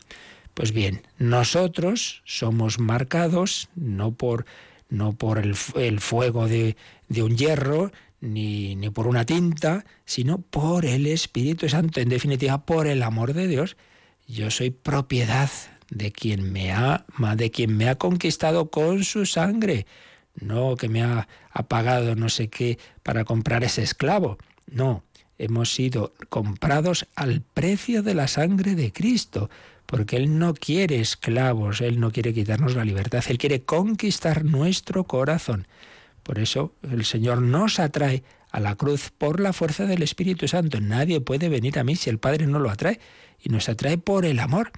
[0.58, 4.48] Pues bien, nosotros somos marcados no por,
[4.90, 6.76] no por el, fuego de,
[7.16, 7.92] un hierro,
[8.22, 13.36] ni, ni, por una tinta, sino por el Espíritu Santo, en definitiva, por el amor
[13.36, 13.78] de Dios.
[14.26, 15.52] Yo soy propiedad
[15.92, 19.86] de quien me ha, de quien me ha conquistado con su sangre,
[20.34, 24.40] no que me ha, ha pagado no sé qué para comprar ese esclavo.
[24.66, 25.04] No,
[25.38, 29.52] hemos sido comprados al precio de la sangre de Cristo
[29.88, 35.06] porque Él no quiere esclavos, Él no quiere quitarnos la libertad, Él quiere conquistar nuestro
[35.06, 35.68] corazón.
[36.22, 40.82] Por eso el Señor nos atrae a la cruz por la fuerza del Espíritu Santo.
[40.82, 43.00] Nadie puede venir a mí si el Padre no lo atrae
[43.40, 44.72] y nos atrae por el amor.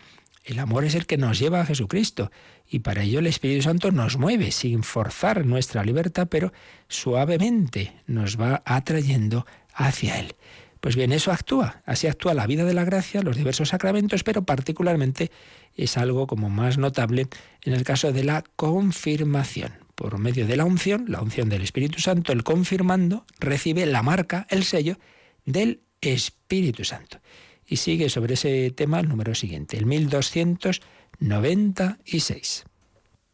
[0.44, 2.32] El amor es el que nos lleva a Jesucristo
[2.68, 6.54] y para ello el Espíritu Santo nos mueve sin forzar nuestra libertad, pero
[6.88, 10.36] suavemente nos va atrayendo hacia Él.
[10.80, 14.44] Pues bien, eso actúa, así actúa la vida de la gracia, los diversos sacramentos, pero
[14.44, 15.30] particularmente
[15.76, 17.28] es algo como más notable
[17.64, 19.74] en el caso de la confirmación.
[19.96, 24.48] Por medio de la unción, la unción del Espíritu Santo, el confirmando recibe la marca,
[24.50, 24.98] el sello
[25.46, 27.20] del Espíritu Santo.
[27.66, 32.64] Y sigue sobre ese tema el número siguiente, el 1296.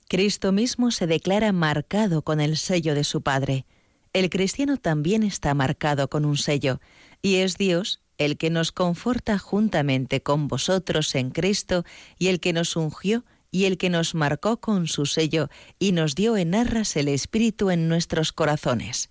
[0.07, 3.67] Cristo mismo se declara marcado con el sello de su Padre.
[4.13, 6.79] El cristiano también está marcado con un sello,
[7.25, 11.83] y es Dios el que nos conforta juntamente con vosotros en Cristo
[12.19, 16.13] y el que nos ungió y el que nos marcó con su sello y nos
[16.13, 19.09] dio en arras el Espíritu en nuestros corazones.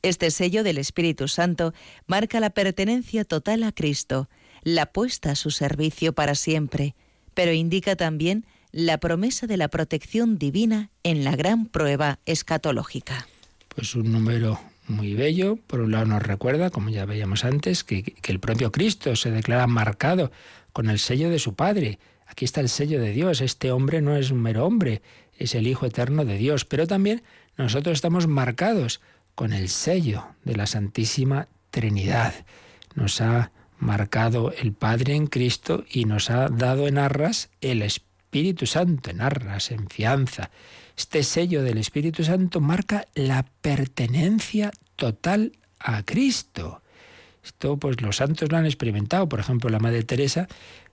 [0.00, 1.74] Este sello del Espíritu Santo
[2.06, 4.30] marca la pertenencia total a Cristo,
[4.62, 6.94] la puesta a su servicio para siempre,
[7.34, 13.28] pero indica también la promesa de la protección divina en la gran prueba escatológica.
[13.68, 14.58] Pues un número
[14.90, 15.56] muy bello.
[15.66, 19.66] Por un lado nos recuerda, como ya veíamos antes, que, el propio Cristo se declara
[19.66, 20.30] marcado
[20.72, 21.98] con el sello de su Padre.
[22.26, 23.40] Aquí está el sello de Dios.
[23.40, 25.02] Este hombre no es un mero hombre,
[25.38, 26.64] es el Hijo eterno de Dios.
[26.64, 27.22] Pero también
[27.56, 29.00] nosotros estamos marcados
[29.34, 32.34] con el sello de la Santísima Trinidad.
[32.94, 38.66] Nos ha marcado el Padre en Cristo y nos ha dado en arras el Espíritu
[38.66, 40.50] Santo, en arras, en fianza.
[41.00, 46.82] Este sello del Espíritu Santo marca la pertenencia total a Cristo.
[47.42, 49.26] Esto pues los santos lo han experimentado.
[49.26, 50.46] Por ejemplo, la Madre Teresa,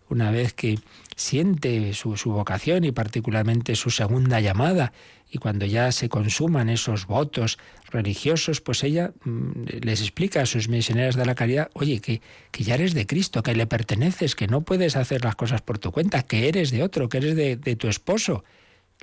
[0.08, 0.80] una vez que
[1.18, 4.94] siente su, vocación y particularmente su segunda llamada,
[5.30, 7.60] y cuando ya se consuman esos votos
[7.92, 12.64] religiosos, pues ella mm, les explica a sus misioneras de la caridad, oye, que, que,
[12.64, 15.92] ya eres de Cristo, que le perteneces, que no puedes hacer las cosas por tu
[15.92, 18.46] cuenta, que eres de otro, que eres de tu esposo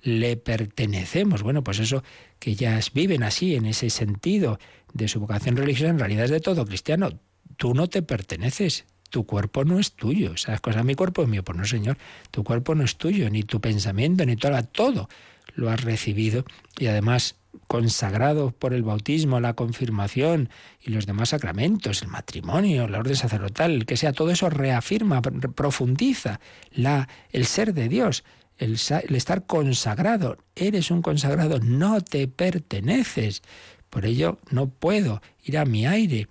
[0.03, 1.43] le pertenecemos.
[1.43, 2.03] Bueno, pues eso
[2.39, 4.59] que ellas viven así, en ese sentido
[4.93, 7.11] de su vocación religiosa, en realidad es de todo cristiano.
[7.57, 10.37] Tú no te perteneces, tu cuerpo no es tuyo.
[10.37, 10.83] ¿Sabes cosa?
[10.83, 11.45] Mi cuerpo es mío.
[11.45, 11.99] Pues no, Señor,
[12.31, 14.63] tu cuerpo no es tuyo, ni tu pensamiento, ni todo.
[14.65, 15.09] Todo
[15.55, 16.45] lo has recibido
[16.79, 20.49] y además consagrado por el bautismo, la confirmación
[20.81, 26.41] y los demás sacramentos, el matrimonio, la orden sacerdotal, que sea, todo eso reafirma, profundiza
[26.73, 28.25] la, el ser de Dios,
[28.59, 30.39] el, estar consagrado.
[30.55, 33.43] Eres un consagrado, no te perteneces.
[33.91, 36.29] Por ello no puedo ir a mi aire.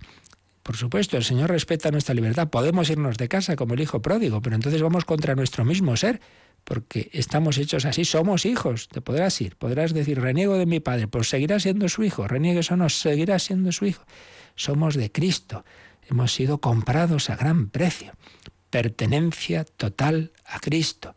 [0.62, 2.48] Por supuesto, el Señor respeta nuestra libertad.
[2.48, 6.20] Podemos irnos de casa como el hijo pródigo, pero entonces vamos contra nuestro mismo ser
[6.64, 11.06] porque estamos hechos así, somos hijos, te podrás ir, podrás decir, reniego de mi padre,
[11.06, 14.04] pues seguirás siendo su hijo, reniegues o no, seguirás siendo su hijo.
[14.56, 15.64] Somos de Cristo,
[16.08, 18.14] hemos sido comprados a gran precio,
[18.70, 21.14] pertenencia total a Cristo.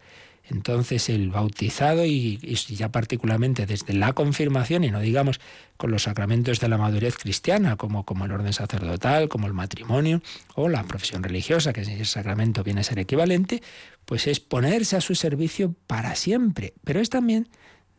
[0.50, 2.38] Entonces el bautizado y,
[2.70, 5.40] ya particularmente desde la confirmación y no digamos
[5.76, 10.22] con los sacramentos de la madurez cristiana como, como el orden sacerdotal, como el matrimonio
[10.56, 13.62] o la profesión religiosa, que ese sacramento viene a ser equivalente,
[14.06, 16.74] pues es ponerse a su servicio para siempre.
[16.84, 17.50] Pero es también,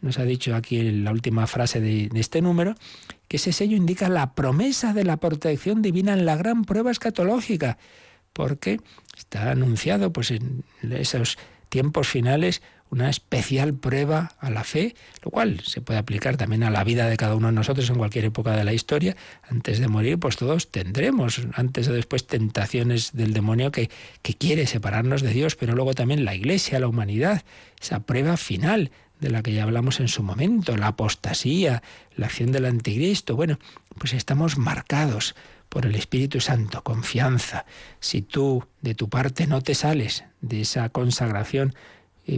[0.00, 2.74] nos ha dicho aquí la última frase de, de este número,
[3.28, 7.76] que ese sello indica la promesa de la protección divina en la gran prueba escatológica,
[8.32, 8.80] porque
[9.16, 11.36] está anunciado pues en esos
[11.68, 16.70] tiempos finales una especial prueba a la fe, lo cual se puede aplicar también a
[16.70, 19.16] la vida de cada uno de nosotros en cualquier época de la historia.
[19.48, 23.90] Antes de morir, pues todos tendremos, antes o después, tentaciones del demonio que,
[24.22, 27.42] que quiere separarnos de Dios, pero luego también la Iglesia, la humanidad,
[27.80, 31.82] esa prueba final de la que ya hablamos en su momento, la apostasía,
[32.16, 33.36] la acción del anticristo.
[33.36, 33.58] Bueno,
[33.98, 35.34] pues estamos marcados
[35.68, 37.66] por el Espíritu Santo, confianza.
[38.00, 41.74] Si tú de tu parte no te sales de esa consagración,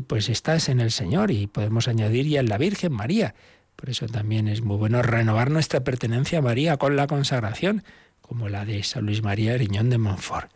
[0.06, 3.34] pues estás en el Señor y podemos añadir ya en la Virgen María.
[3.76, 7.82] Por eso también es muy bueno renovar nuestra pertenencia a María con la consagración,
[8.20, 10.50] como la de San Luis María Riñón de Montfort.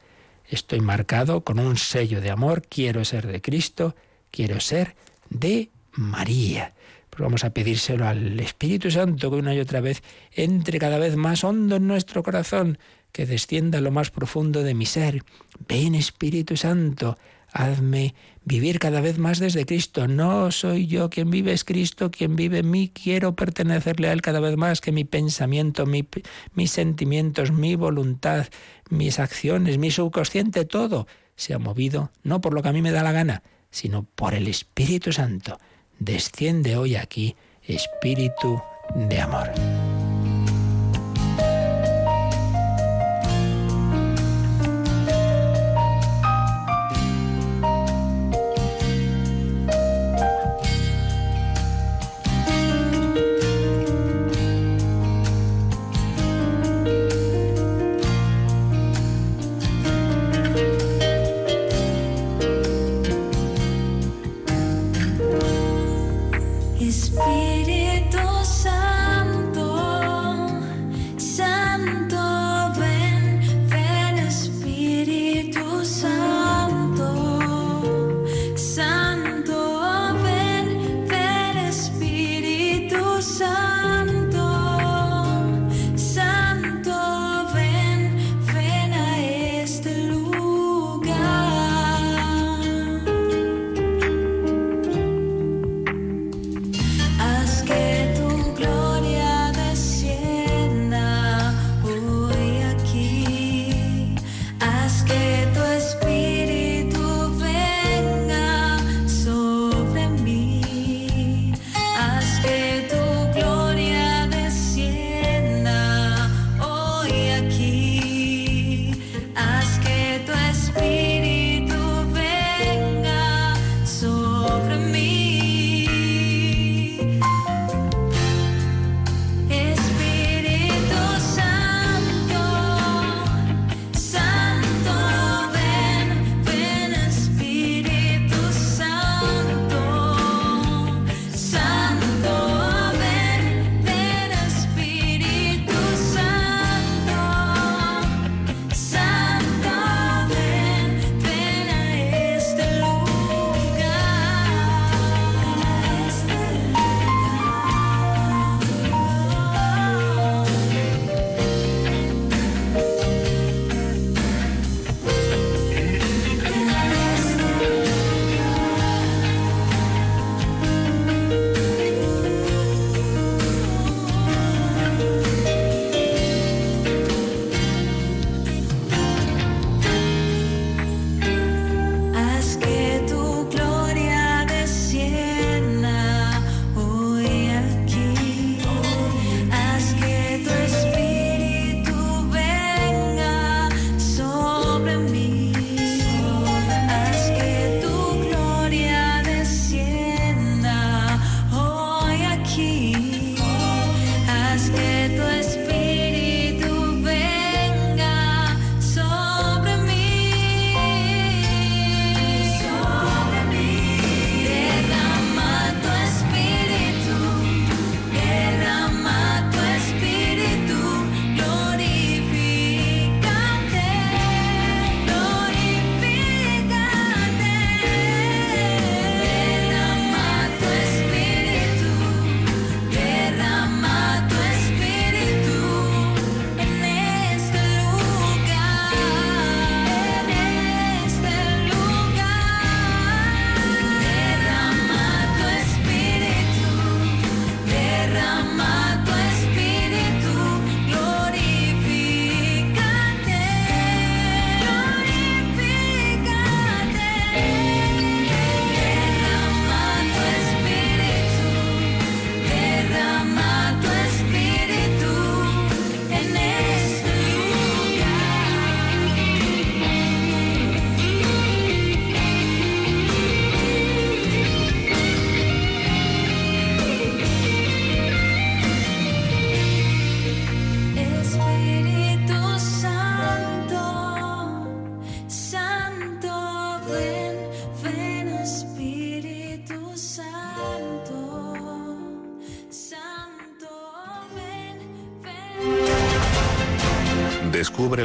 [0.47, 3.97] Estoy marcado con un sello de amor, quiero ser de Cristo,
[4.31, 4.95] quiero ser
[5.31, 6.75] de María.
[7.11, 10.03] Pues vamos a pedírselo al Espíritu Santo que una y otra vez
[10.33, 12.79] entre cada vez más hondo en nuestro corazón,
[13.11, 15.25] que descienda a lo más profundo de mi ser.
[15.67, 17.17] Ven Espíritu Santo,
[17.55, 18.15] hazme
[18.45, 20.07] vivir cada vez más desde Cristo.
[20.07, 22.91] No soy yo quien vive, es Cristo quien vive en mí.
[22.91, 28.49] Quiero pertenecerle a Él cada vez más, que mi pensamiento, mis sentimientos, mi voluntad,
[28.91, 33.03] mis acciones, mi subconsciente, todo sea movido no por lo que a mí me da
[33.03, 35.59] la gana, sino por el Espíritu Santo
[35.99, 38.61] desciende hoy aquí espíritu
[38.95, 39.51] de amor.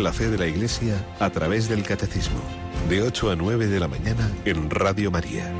[0.09, 2.41] La fe de la Iglesia a través del Catecismo,
[2.89, 5.53] de 8 a 9 de la mañana en Radio María.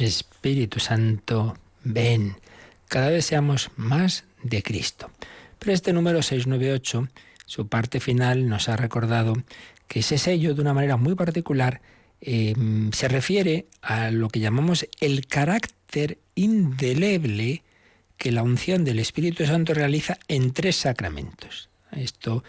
[0.00, 2.34] Espíritu Santo, ven,
[2.88, 5.12] cada vez seamos más de Cristo.
[5.60, 7.06] Pero este número 698,
[7.46, 9.34] su parte final, nos ha recordado
[9.86, 11.80] que ese sello, de una manera muy particular,
[12.20, 17.62] em, se refiere a lo que llamamos el carácter indeleble
[18.16, 21.68] que la unción del Espíritu Santo realiza en tres sacramentos.
[21.92, 22.42] Esto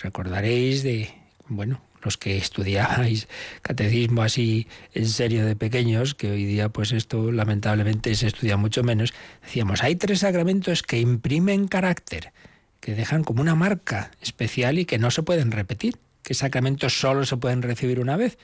[0.00, 1.10] recordaréis de,
[1.48, 3.28] bueno, los que estudiáis
[3.62, 8.82] catecismo así en serio de pequeños, que hoy día pues esto lamentablemente se estudia mucho
[8.82, 12.32] menos, decíamos, hay tres sacramentos que imprimen carácter,
[12.80, 17.24] que dejan como una marca especial y que no se pueden repetir, que sacramentos solo
[17.24, 18.38] se pueden recibir una vez.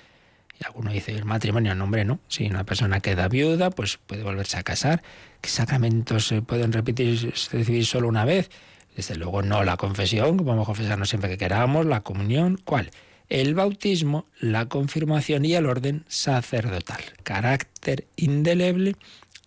[0.60, 2.20] Y alguno dice, el matrimonio, no, hombre, no.
[2.28, 5.02] Si una persona queda viuda, pues puede volverse a casar.
[5.40, 8.50] ¿Qué sacramentos se pueden repetir, recibir solo una vez?
[8.94, 12.90] Desde luego no la confesión, que podemos confesarnos siempre que queramos, la comunión, ¿cuál?
[13.28, 17.02] El bautismo, la confirmación y el orden sacerdotal.
[17.22, 18.96] Carácter indeleble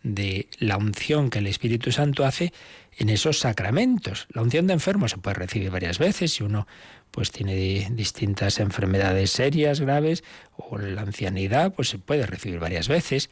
[0.03, 2.53] de la unción que el Espíritu Santo hace
[2.97, 4.27] en esos sacramentos.
[4.29, 6.67] La unción de enfermo se puede recibir varias veces si uno
[7.11, 10.23] pues tiene distintas enfermedades serias, graves,
[10.57, 13.29] o la ancianidad, pues se puede recibir varias veces,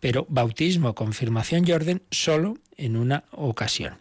[0.00, 3.98] pero bautismo, confirmación y orden solo en una ocasión.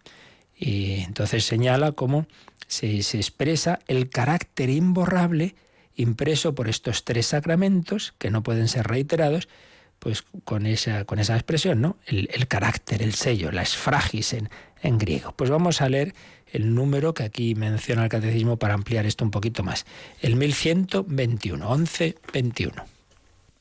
[0.58, 2.28] Y entonces señala cómo
[2.68, 5.56] se, expresa el carácter imborrable
[5.95, 9.47] impreso por estos tres sacramentos, que no pueden ser reiterados,
[9.99, 11.97] pues con esa, con esa expresión, ¿no?
[12.06, 14.49] El, carácter, el sello, la esfragis en,
[14.82, 15.34] en griego.
[15.36, 16.14] Pues vamos a leer
[16.51, 19.86] el número que aquí menciona el catecismo para ampliar esto un poquito más.
[20.22, 22.86] El 1121, 1121.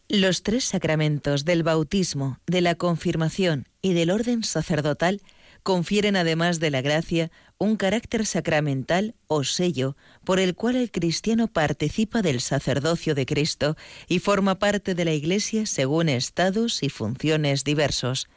[0.08, 5.22] Los tres sacramentos del bautismo, de la confirmación y del orden sacerdotal
[5.64, 11.48] confieren además de la gracia un carácter sacramental o sello por el cual el cristiano
[11.48, 17.64] participa del sacerdocio de Cristo y forma parte de la Iglesia según estados y funciones
[17.64, 18.28] diversos.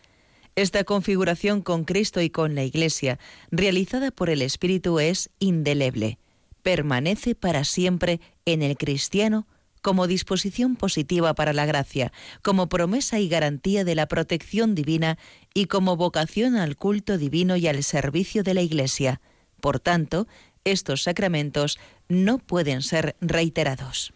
[0.55, 3.19] Esta configuración con Cristo y con la Iglesia,
[3.51, 6.19] realizada por el Espíritu, es indeleble.
[6.63, 9.47] Permanece para siempre en el cristiano
[9.87, 12.11] como disposición positiva para la gracia,
[12.41, 15.17] como promesa y garantía de la protección divina
[15.53, 19.21] y como vocación al culto divino y al servicio de la Iglesia.
[19.61, 20.27] Por tanto,
[20.65, 21.79] estos sacramentos
[22.09, 24.11] no pueden ser reiterados.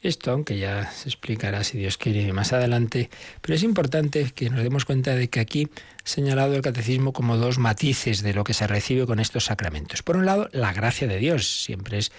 [0.00, 3.08] Esto, aunque ya se explicará si Dios quiere más adelante,
[3.40, 7.36] pero es importante que nos demos cuenta de que aquí ha señalado el catecismo como
[7.36, 10.02] dos matices de lo que se recibe con estos sacramentos.
[10.02, 12.10] Por un lado, la gracia de Dios, siempre es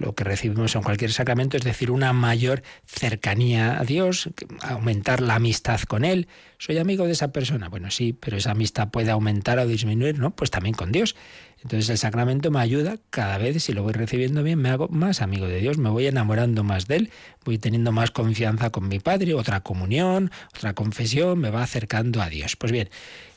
[0.00, 4.30] lo que recibimos en cualquier sacramento, es decir, una mayor cercanía a Dios,
[4.62, 6.26] aumentar la amistad con Él.
[6.58, 7.68] ¿Soy amigo de esa persona?
[7.68, 10.30] Bueno, sí, pero esa amistad puede aumentar o disminuir, ¿no?
[10.30, 11.16] Pues también con Dios.
[11.62, 15.20] Entonces el sacramento me ayuda cada vez, si lo voy recibiendo bien, me hago más
[15.20, 17.10] amigo de Dios, me voy enamorando más de Él,
[17.44, 22.30] voy teniendo más confianza con mi Padre, otra comunión, otra confesión, me va acercando a
[22.30, 22.56] Dios.
[22.56, 22.88] Pues bien,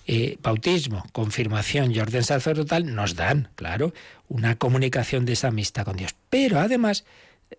[0.05, 3.93] eh, bautismo, confirmación y orden sacerdotal nos dan, claro,
[4.27, 6.15] una comunicación de esa amistad con Dios.
[6.29, 7.05] Pero además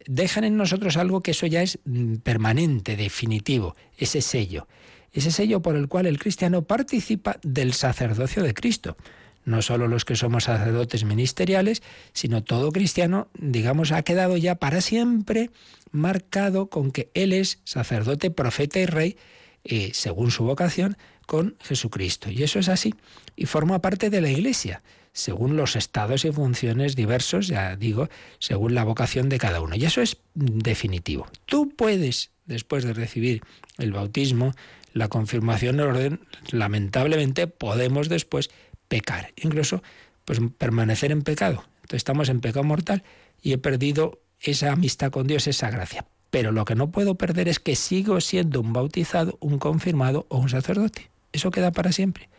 [0.07, 4.67] dejan en nosotros algo que eso ya es mm, permanente, definitivo, ese sello,
[5.13, 8.97] ese sello por el cual el cristiano participa del sacerdocio de Cristo
[9.45, 11.83] no solo los que somos sacerdotes ministeriales,
[12.13, 15.51] sino todo cristiano, digamos, ha quedado ya para siempre
[15.91, 19.17] marcado con que Él es sacerdote, profeta y rey,
[19.65, 20.97] eh, según su vocación,
[21.27, 22.31] con Jesucristo.
[22.31, 22.95] Y eso es así.
[23.37, 28.09] Y forma parte de la Iglesia, según los estados y funciones diversos, ya digo,
[28.39, 29.77] según la vocación de cada uno.
[29.77, 31.27] Y eso es definitivo.
[31.47, 33.43] Tú puedes, después de recibir
[33.79, 34.55] el bautismo,
[34.93, 36.21] la confirmación del orden,
[36.51, 38.51] lamentablemente podemos después
[38.89, 39.83] pecar, incluso
[40.25, 41.65] pues permanecer en pecado.
[41.77, 43.03] Entonces estamos en pecado mortal
[43.43, 46.07] y he perdido esa amistad con Dios, esa gracia.
[46.31, 50.39] Pero lo que no puedo perder es que sigo siendo un bautizado, un confirmado o
[50.39, 51.11] un sacerdote.
[51.35, 52.31] Eso queda para siempre.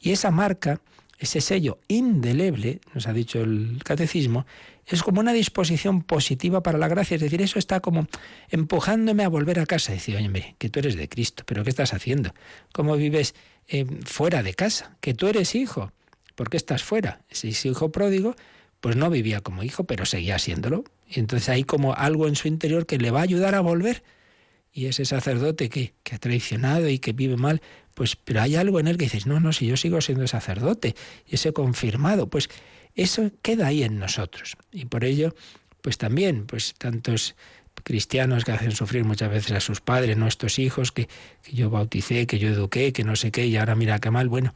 [0.00, 0.80] Y esa marca,
[1.18, 4.46] ese sello indeleble, nos ha dicho el catecismo,
[4.86, 7.14] es como una disposición positiva para la gracia.
[7.14, 8.08] Es decir, eso está como
[8.48, 9.92] empujándome a volver a casa.
[9.92, 12.34] Decir, oye, que tú eres de Cristo, pero ¿qué estás haciendo?
[12.72, 13.34] ¿Cómo vives
[13.68, 15.92] eh, fuera de casa, que tú eres hijo.
[16.34, 17.20] ¿Por qué estás fuera?
[17.30, 18.34] Si es hijo pródigo,
[18.80, 20.84] pues no vivía como hijo, pero seguía siéndolo.
[21.06, 24.02] Y entonces hay como algo en su interior que le va a ayudar a volver.
[24.72, 27.60] Y ese sacerdote que, que ha traicionado y que vive mal,
[27.94, 30.94] pues, pero hay algo en él que dices, no, no, si yo sigo siendo sacerdote,
[31.26, 32.48] y ese confirmado, pues
[32.94, 34.56] eso queda ahí en nosotros.
[34.70, 35.34] Y por ello,
[35.80, 37.34] pues también, pues tantos
[37.84, 41.08] cristianos que hacen sufrir muchas veces a sus padres, nuestros hijos, que,
[41.50, 44.28] yo bauticé, que yo eduqué, que no sé qué, y ahora mira qué mal.
[44.28, 44.54] Bueno,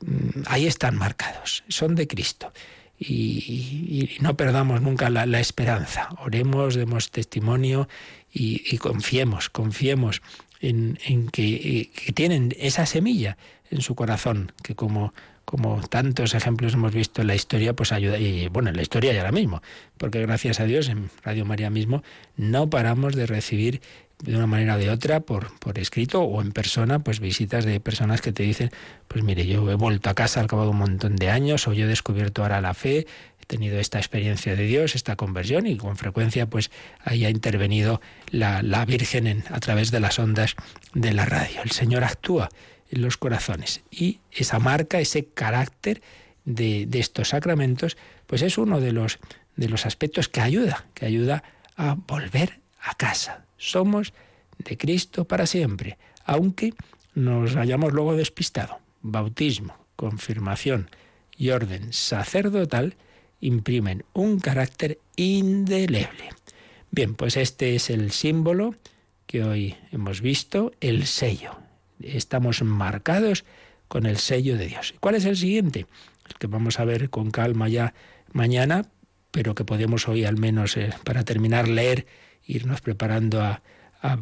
[0.00, 2.52] mm, ahí están marcados, son de Cristo.
[3.00, 6.08] y, no perdamos nunca la, esperanza.
[6.18, 7.88] Oremos, demos testimonio
[8.32, 10.22] y, confiemos, confiemos
[10.60, 13.36] en, que, tienen esa semilla
[13.70, 15.12] en su corazón, que como,
[15.44, 19.12] como tantos ejemplos hemos visto en la historia, pues ayuda, y bueno, en la historia
[19.12, 19.62] y ahora mismo,
[19.96, 22.02] porque gracias a Dios en Radio María mismo
[22.36, 23.80] no paramos de recibir
[24.22, 27.78] de una manera o de otra, por, por escrito o en persona, pues visitas de
[27.80, 28.70] personas que te dicen,
[29.06, 31.72] pues mire, yo he vuelto a casa al cabo de un montón de años, o
[31.72, 33.06] yo he descubierto ahora la fe,
[33.40, 36.70] he tenido esta experiencia de Dios, esta conversión, y con frecuencia pues
[37.04, 38.00] ahí ha intervenido
[38.30, 40.56] la, la Virgen en, a través de las ondas
[40.94, 41.62] de la radio.
[41.62, 42.48] El Señor actúa
[42.90, 46.02] en los corazones y esa marca, ese carácter
[46.44, 47.96] de, de estos sacramentos,
[48.26, 49.18] pues es uno de los,
[49.56, 51.44] de los aspectos que ayuda, que ayuda
[51.76, 54.14] a volver a casa, somos
[54.58, 56.72] de Cristo para siempre, aunque
[57.14, 58.78] nos hayamos luego despistado.
[59.02, 60.88] Bautismo, confirmación
[61.36, 62.96] y orden sacerdotal
[63.40, 66.30] imprimen un carácter indeleble.
[66.90, 68.74] Bien, pues este es el símbolo
[69.26, 71.56] que hoy hemos visto, el sello.
[72.00, 73.44] Estamos marcados
[73.86, 74.94] con el sello de Dios.
[75.00, 75.86] ¿Cuál es el siguiente?
[76.28, 77.94] El que vamos a ver con calma ya
[78.32, 78.86] mañana,
[79.30, 82.06] pero que podemos hoy al menos eh, para terminar leer
[82.48, 83.62] irnos preparando a,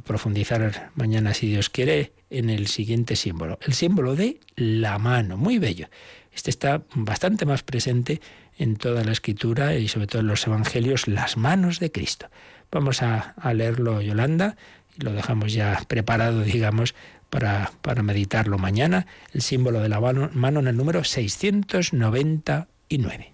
[0.05, 5.59] profundizar mañana, si Dios quiere, en el siguiente símbolo, el símbolo de la mano, muy
[5.59, 5.89] bello.
[6.33, 8.23] Este está bastante más presente
[8.57, 12.31] en toda la escritura y sobre todo en los evangelios, las manos de Cristo.
[12.73, 14.57] Vamos a, leerlo, Yolanda,
[14.99, 16.95] y lo dejamos ya preparado, digamos,
[17.29, 23.33] para, para meditarlo mañana, el símbolo de la mano, mano en el número 699.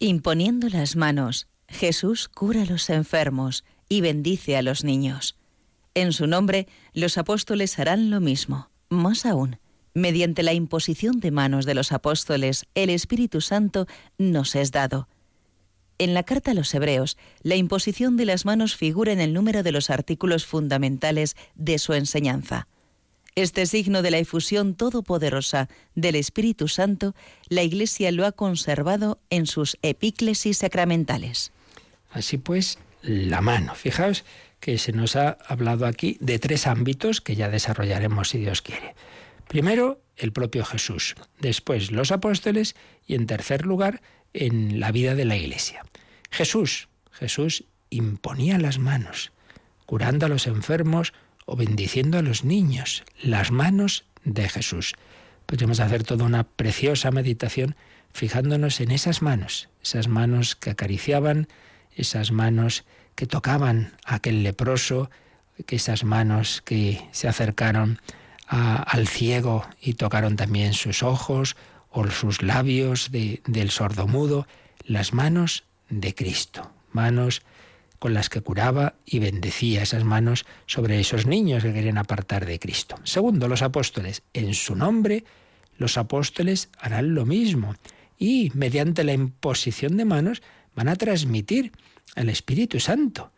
[0.00, 5.36] Imponiendo las manos, Jesús cura a los enfermos y bendice a los niños.
[5.94, 8.70] En su nombre, los apóstoles harán lo mismo.
[8.88, 9.58] Más aún,
[9.94, 13.86] mediante la imposición de manos de los apóstoles, el Espíritu Santo
[14.16, 15.08] nos es dado.
[15.98, 19.64] En la carta a los Hebreos, la imposición de las manos figura en el número
[19.64, 22.68] de los artículos fundamentales de su enseñanza.
[23.34, 27.14] Este signo de la efusión todopoderosa del Espíritu Santo,
[27.48, 31.52] la Iglesia lo ha conservado en sus epíclesis sacramentales.
[32.10, 33.74] Así pues, la mano.
[33.74, 34.24] Fijaos
[34.60, 38.94] que se nos ha hablado aquí de tres ámbitos que ya desarrollaremos si Dios quiere.
[39.46, 42.74] Primero, el propio Jesús, después los apóstoles
[43.06, 44.02] y en tercer lugar,
[44.34, 45.84] en la vida de la Iglesia.
[46.30, 49.32] Jesús, Jesús imponía las manos,
[49.86, 51.14] curando a los enfermos
[51.46, 54.94] o bendiciendo a los niños, las manos de Jesús.
[55.46, 57.74] Podríamos hacer toda una preciosa meditación
[58.12, 61.48] fijándonos en esas manos, esas manos que acariciaban,
[61.98, 62.84] esas manos
[63.14, 65.10] que tocaban a aquel leproso,
[65.66, 68.00] que esas manos que se acercaron
[68.46, 71.56] al ciego y tocaron también sus ojos
[71.90, 74.46] o sus labios del sordomudo,
[74.84, 77.42] las manos de Cristo, manos
[77.98, 82.58] con las que curaba y bendecía esas manos sobre esos niños que querían apartar de
[82.58, 82.96] Cristo.
[83.02, 84.22] Segundo, los apóstoles.
[84.32, 85.24] En su nombre,
[85.76, 87.74] los apóstoles harán lo mismo
[88.18, 90.42] y mediante la imposición de manos
[90.74, 91.72] van a transmitir
[92.16, 93.32] el Espíritu Santo.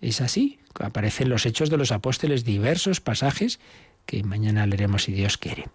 [0.00, 3.60] Es así, aparecen los hechos de los apóstoles diversos pasajes
[4.06, 5.66] que mañana leeremos si Dios quiere.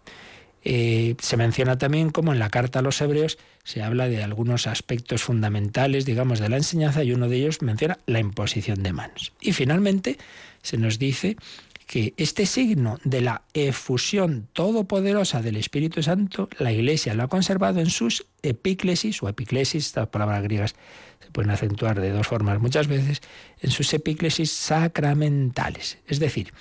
[0.64, 4.68] Eh, se menciona también como en la carta a los hebreos se habla de algunos
[4.68, 9.32] aspectos fundamentales, digamos, de la enseñanza y uno de ellos menciona la imposición de manos.
[9.39, 10.18] Y finalmente
[10.62, 11.38] se nos dice
[11.86, 17.80] que este signo de la efusión todopoderosa del Espíritu Santo, la Iglesia lo ha conservado
[17.80, 20.76] en sus epíclesis o epiclesis, estas palabras griegas
[21.20, 23.22] se pueden acentuar de dos formas muchas veces,
[23.61, 25.97] en sus epíclesis sacramentales.
[26.07, 26.53] Es decir,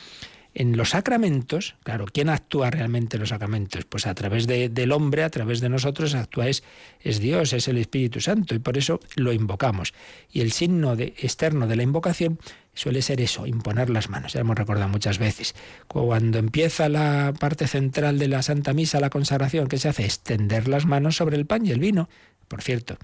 [0.59, 3.85] en los sacramentos, claro, ¿quién actúa realmente en los sacramentos?
[3.85, 6.65] Pues a través del hombre, a través de nosotros, actúa es,
[7.01, 9.93] es, Dios, es el Espíritu Santo, y por eso lo invocamos.
[10.33, 12.39] Y el signo de, externo de la invocación
[12.73, 14.33] suele ser eso, imponer las manos.
[14.33, 15.55] Ya hemos recordado muchas veces.
[15.89, 20.07] Cuando empieza la parte central de la Santa Misa, la consagración, ¿qué se hace?
[20.07, 22.09] Extender las manos sobre el pan y el vino.
[22.49, 22.97] Por cierto,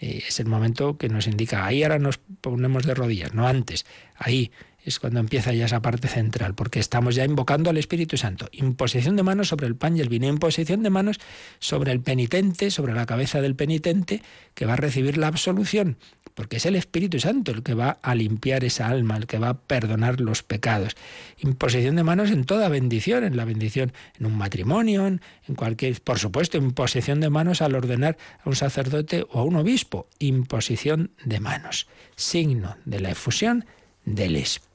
[0.00, 3.86] eh, es el momento que nos indica, ahí ahora nos ponemos de rodillas, no antes,
[4.16, 4.50] ahí
[4.84, 8.48] es cuando empieza ya esa parte central, porque estamos ya invocando al Espíritu Santo.
[8.52, 11.18] Imposición de manos sobre el pan y el vino, imposición de manos
[11.58, 14.22] sobre el penitente, sobre la cabeza del penitente,
[14.54, 15.98] que va a recibir la absolución,
[16.34, 19.50] porque es el Espíritu Santo el que va a limpiar esa alma, el que va
[19.50, 20.96] a perdonar los pecados.
[21.38, 25.20] Imposición de manos en toda bendición, en la bendición en un matrimonio, en
[25.56, 30.08] cualquier, por supuesto, imposición de manos al ordenar a un sacerdote o a un obispo.
[30.18, 33.66] Imposición de manos, signo de la efusión
[34.04, 34.69] del Espíritu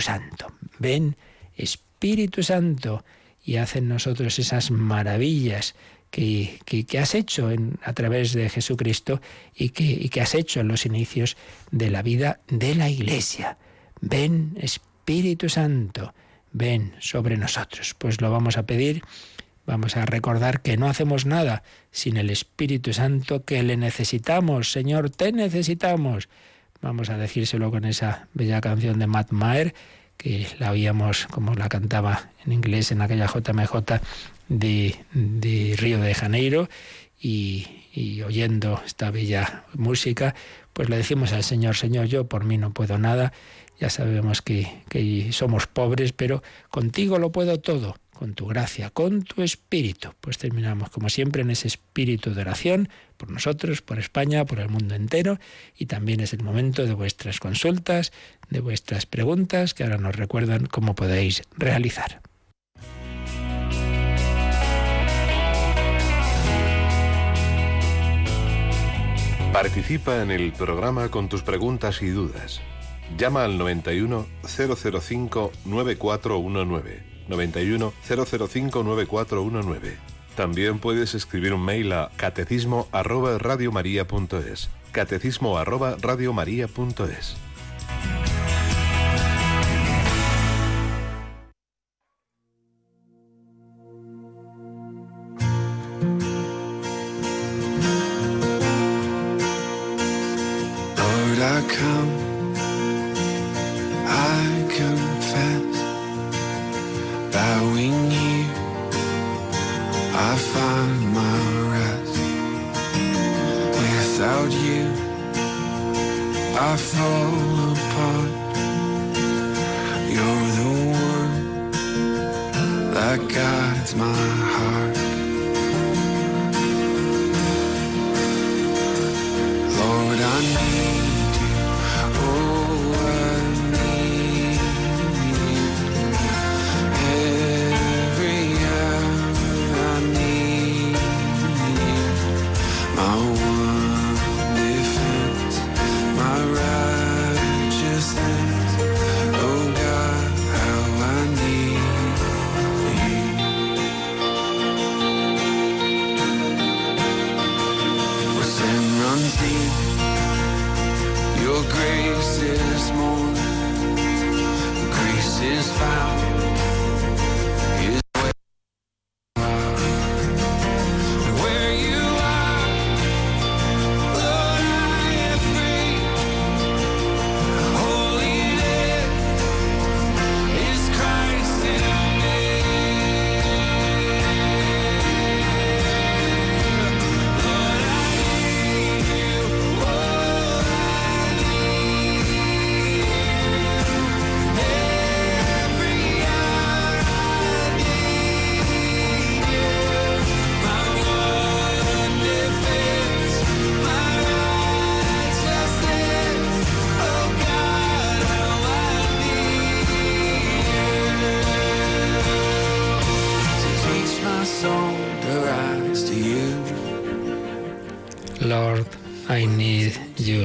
[0.00, 0.52] Santo.
[0.78, 1.16] Ven,
[1.56, 3.04] Espíritu Santo,
[3.44, 5.74] y haz en nosotros esas maravillas
[6.10, 9.20] que, que, has hecho en, a través de Jesucristo
[9.54, 11.36] y que, y que has hecho en los inicios
[11.70, 13.58] de la vida de la Iglesia.
[14.00, 16.14] Ven, Espíritu Santo,
[16.52, 17.94] ven sobre nosotros.
[17.98, 19.02] Pues lo vamos a pedir,
[19.66, 24.72] vamos a recordar que no hacemos nada sin el Espíritu Santo, que le necesitamos.
[24.72, 26.28] Señor, te necesitamos.
[26.84, 29.72] Vamos a decírselo con esa bella canción de Matt Maher,
[30.18, 34.02] que la oíamos como la cantaba en inglés en aquella JMJ
[34.50, 36.68] de, Río de Janeiro
[37.18, 40.34] y, oyendo esta bella música,
[40.74, 43.32] pues le decimos al Señor, Señor, yo por mí no puedo nada,
[43.80, 49.22] ya sabemos que, que somos pobres, pero contigo lo puedo todo con tu gracia, con
[49.22, 50.14] tu espíritu.
[50.20, 52.88] Pues terminamos, como siempre, en ese espíritu de oración
[53.18, 55.38] por nosotros, por España, por el mundo entero.
[55.76, 58.12] Y también es el momento de vuestras consultas,
[58.48, 62.22] de vuestras preguntas, que ahora nos recuerdan cómo podéis realizar.
[69.52, 72.60] Participa en el programa con tus preguntas y dudas.
[73.16, 77.13] Llama al 91 005 9419.
[77.28, 79.96] 91 005 9419.
[80.36, 84.68] También puedes escribir un mail a catecismo arroba radiomaria.es.
[84.92, 87.36] Catecismo arroba radiomaria.es.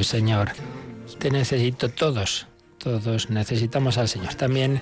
[0.09, 0.53] Señor.
[1.19, 2.47] Te necesito todos,
[2.79, 4.33] todos necesitamos al Señor.
[4.33, 4.81] También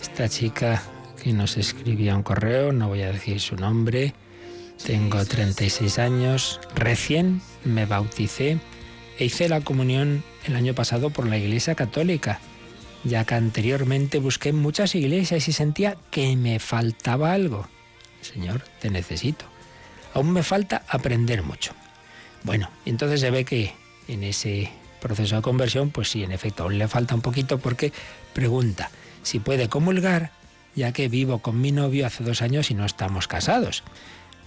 [0.00, 0.80] esta chica
[1.20, 4.14] que nos escribía un correo, no voy a decir su nombre,
[4.86, 8.60] tengo 36 años, recién me bauticé
[9.18, 12.38] e hice la comunión el año pasado por la Iglesia Católica,
[13.02, 17.66] ya que anteriormente busqué muchas iglesias y sentía que me faltaba algo.
[18.20, 19.46] Señor, te necesito.
[20.14, 21.72] Aún me falta aprender mucho.
[22.44, 23.79] Bueno, entonces se ve que
[24.12, 27.92] en ese proceso de conversión, pues sí, en efecto, aún le falta un poquito porque
[28.32, 28.90] pregunta
[29.22, 30.32] si puede comulgar,
[30.74, 33.82] ya que vivo con mi novio hace dos años y no estamos casados.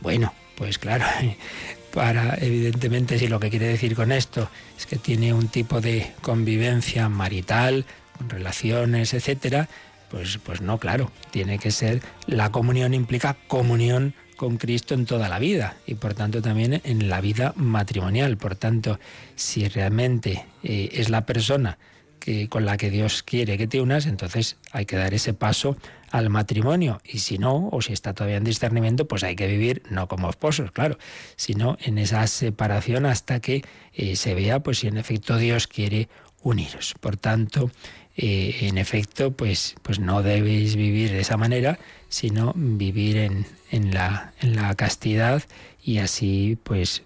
[0.01, 1.05] Bueno, pues claro,
[1.93, 6.11] para evidentemente si lo que quiere decir con esto es que tiene un tipo de
[6.21, 7.85] convivencia marital,
[8.17, 9.67] con relaciones, etcétera,
[10.09, 15.29] pues, pues no, claro, tiene que ser la comunión implica comunión con Cristo en toda
[15.29, 18.37] la vida y por tanto también en la vida matrimonial.
[18.37, 18.99] Por tanto,
[19.35, 21.77] si realmente eh, es la persona
[22.19, 25.75] que, con la que Dios quiere que te unas, entonces hay que dar ese paso
[26.09, 27.01] al matrimonio.
[27.03, 30.29] Y si no, o si está todavía en discernimiento, pues hay que vivir no como
[30.29, 30.97] esposos, claro,
[31.35, 33.63] sino en esa separación hasta que
[33.93, 36.07] eh, se vea pues si en efecto Dios quiere
[36.43, 36.93] uniros.
[36.99, 37.71] Por tanto,
[38.15, 41.79] eh, en efecto, pues, pues no debéis vivir de esa manera,
[42.09, 45.43] sino vivir en, en, la, en la castidad
[45.83, 47.03] y así pues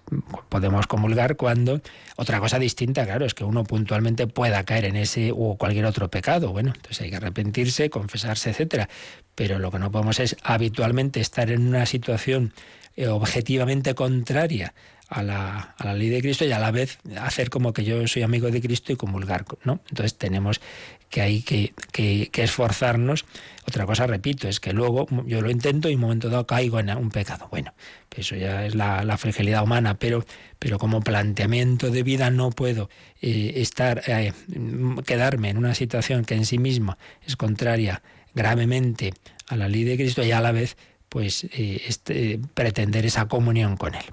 [0.48, 1.80] podemos comulgar cuando
[2.16, 6.08] otra cosa distinta, claro, es que uno puntualmente pueda caer en ese o cualquier otro
[6.08, 6.52] pecado.
[6.52, 8.88] Bueno, entonces hay que arrepentirse, confesarse, etcétera.
[9.34, 12.52] Pero lo que no podemos es habitualmente estar en una situación
[12.96, 14.74] eh, objetivamente contraria
[15.08, 18.06] a la, a la, ley de Cristo y a la vez hacer como que yo
[18.06, 19.80] soy amigo de Cristo y comulgar, ¿no?
[19.88, 20.60] Entonces tenemos
[21.10, 23.24] que hay que, esforzarnos.
[23.66, 26.78] Otra cosa, repito, es que luego yo lo intento y en un momento dado caigo
[26.80, 27.48] en un pecado.
[27.50, 27.72] Bueno,
[28.16, 30.24] eso ya es la, la fragilidad humana, pero,
[30.58, 32.90] pero como planteamiento de vida no puedo
[33.22, 34.32] eh, estar, eh,
[35.06, 38.02] quedarme en una situación que en sí misma es contraria
[38.34, 39.14] gravemente
[39.46, 40.76] a la ley de Cristo y a la vez
[41.08, 44.04] pues eh, este, pretender esa comunión con Él.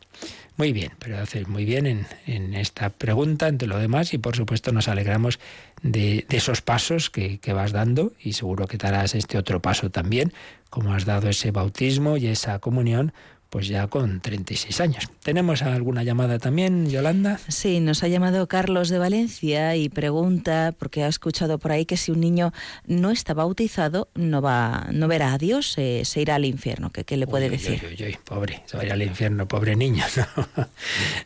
[0.58, 4.38] Muy bien, pero haces muy bien en, en, esta pregunta, entre lo demás, y por
[4.38, 5.38] supuesto nos alegramos
[5.82, 9.92] de, de esos pasos que, que, vas dando, y seguro que darás este otro paso
[9.92, 10.32] también,
[10.70, 13.12] como has dado ese bautismo y esa comunión,
[13.56, 15.10] pues ya con 36 años.
[15.24, 17.40] ¿Tenemos alguna llamada también, Yolanda?
[17.48, 21.96] Sí, nos ha llamado Carlos de Valencia y pregunta, porque ha escuchado por ahí que
[21.96, 22.52] si un niño
[22.86, 26.90] no está bautizado, no va, no verá a Dios, se irá al infierno.
[26.90, 27.82] ¿Qué, qué le puede decir?
[27.98, 30.04] Uy, pobre, se va a ir al infierno, pobre niño.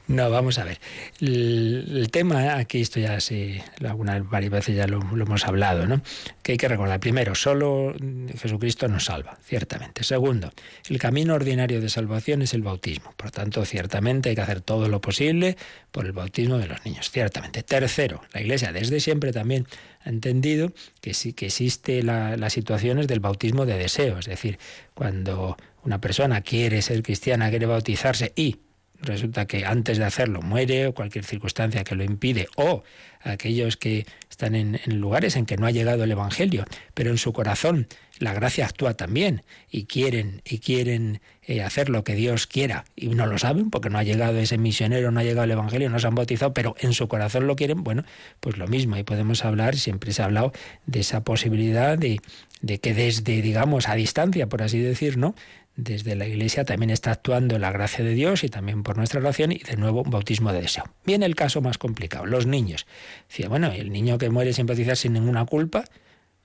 [0.07, 0.79] No, no vamos a ver.
[1.19, 6.01] El, tema, aquí esto ya sí, algunas varias veces ya lo, lo hemos hablado, ¿no?
[6.43, 7.95] Que hay que recordar, primero, solo
[8.37, 10.03] Jesucristo nos salva, ciertamente.
[10.03, 10.51] Segundo,
[10.89, 13.13] el camino ordinario de salvación es el bautismo.
[13.17, 15.57] Por tanto, ciertamente hay que hacer todo lo posible
[15.91, 17.09] por el bautismo de los niños.
[17.09, 17.63] Ciertamente.
[17.63, 19.67] Tercero, la Iglesia desde siempre también
[20.03, 24.19] ha entendido que sí que existe la, las situaciones del bautismo de deseo.
[24.19, 24.59] Es decir,
[24.93, 28.57] cuando una persona quiere ser cristiana, quiere bautizarse y
[29.01, 32.83] resulta que antes de hacerlo muere o cualquier circunstancia que lo impide, o
[33.21, 37.33] aquellos que están en, lugares en que no ha llegado el Evangelio, pero en su
[37.33, 37.87] corazón
[38.19, 43.07] la gracia actúa también y quieren y quieren eh, hacer lo que Dios quiera y
[43.07, 45.99] no lo saben porque no ha llegado ese misionero, no ha llegado el Evangelio, no
[45.99, 48.03] se han bautizado, pero en su corazón lo quieren, bueno,
[48.39, 50.53] pues lo mismo, y podemos hablar, siempre se ha hablado
[50.85, 52.21] de esa posibilidad de,
[52.61, 55.35] de que desde, digamos, a distancia, por así decir, ¿no?
[55.79, 59.51] Desde la Iglesia también está actuando la gracia de Dios y también por nuestra oración
[59.51, 60.83] y de nuevo un bautismo de deseo.
[61.05, 62.85] Viene el caso más complicado, los niños.
[63.27, 65.85] Decía, bueno, el niño que muere sin bautizar sin ninguna culpa,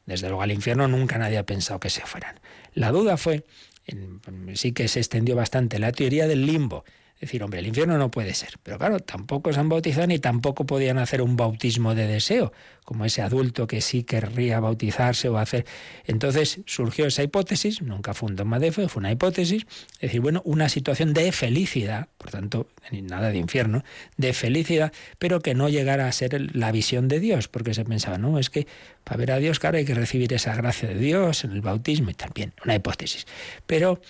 [0.07, 2.41] desde luego al infierno nunca nadie ha pensado que se fueran.
[2.75, 3.45] La duda fue,
[4.55, 6.85] sí que se extendió bastante, la teoría del limbo
[7.21, 8.55] decir, hombre, el infierno no puede ser.
[8.63, 12.53] Pero claro, tampoco se han bautizado ni tampoco podían hacer un bautismo de deseo,
[12.85, 15.65] como ese adulto que sí querría bautizarse o hacer.
[16.05, 20.21] Entonces surgió esa hipótesis, nunca fue un dogma de fe, fue una hipótesis, es decir,
[20.21, 23.85] bueno, una situación de felicidad, por tanto, nada de infierno,
[24.17, 28.19] de felicidad, pero que no llegara a ser la visión de Dios, porque se pensaba,
[28.19, 28.67] no, es que
[29.05, 32.11] para ver a Dios, claro, hay que recibir esa gracia de Dios en el bautismo
[32.11, 33.27] y también, una hipótesis.
[33.67, 34.01] Pero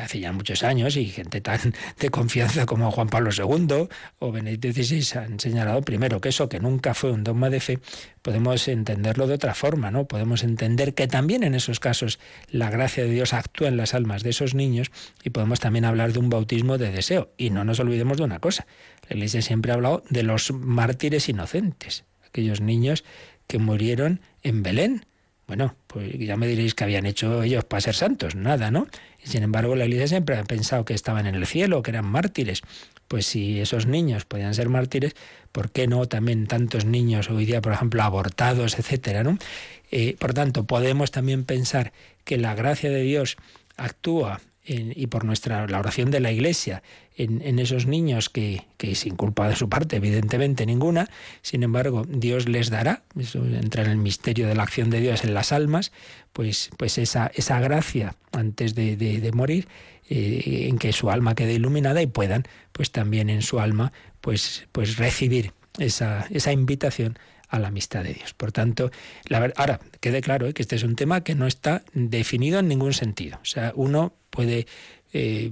[0.00, 1.58] hace ya muchos años y gente tan
[2.00, 6.60] de confianza como Juan Pablo II o Benedicto XVI han señalado primero que eso que
[6.60, 7.78] nunca fue un dogma de fe,
[8.22, 10.06] podemos entenderlo de otra forma, ¿no?
[10.06, 12.18] Podemos entender que también en esos casos
[12.48, 14.90] la gracia de Dios actúa en las almas de esos niños
[15.22, 17.30] y podemos también hablar de un bautismo de deseo.
[17.36, 18.66] Y no nos olvidemos de una cosa,
[19.08, 23.04] la Iglesia siempre ha hablado de los mártires inocentes, aquellos niños
[23.46, 25.06] que murieron en Belén.
[25.46, 28.86] Bueno, pues ya me diréis que habían hecho ellos para ser santos, nada, ¿no?
[29.24, 32.62] Sin embargo, la Iglesia siempre ha pensado que estaban en el cielo, que eran mártires.
[33.08, 35.14] Pues si esos niños podían ser mártires,
[35.52, 39.38] ¿por qué no también tantos niños hoy día, por ejemplo, abortados, etcétera, ¿no?
[39.90, 41.92] Eh, por tanto, podemos también pensar
[42.24, 43.36] que la gracia de Dios
[43.76, 46.82] actúa y por nuestra la oración de la Iglesia
[47.16, 51.08] en, esos niños que, que, sin culpa de su parte, evidentemente ninguna,
[51.42, 55.22] sin embargo, Dios les dará, eso entra en el misterio de la acción de Dios
[55.22, 55.92] en las almas,
[56.32, 59.68] pues, pues esa, esa gracia antes de, de, morir,
[60.08, 64.66] eh, en que su alma quede iluminada y puedan, pues también en su alma, pues,
[64.72, 67.18] pues recibir esa, esa invitación
[67.54, 68.34] a la amistad de Dios.
[68.34, 68.90] Por tanto,
[69.54, 70.54] ahora, quede claro ¿eh?
[70.54, 73.38] que este es un tema que no está definido en ningún sentido.
[73.40, 74.66] O sea, uno puede
[75.12, 75.48] eh,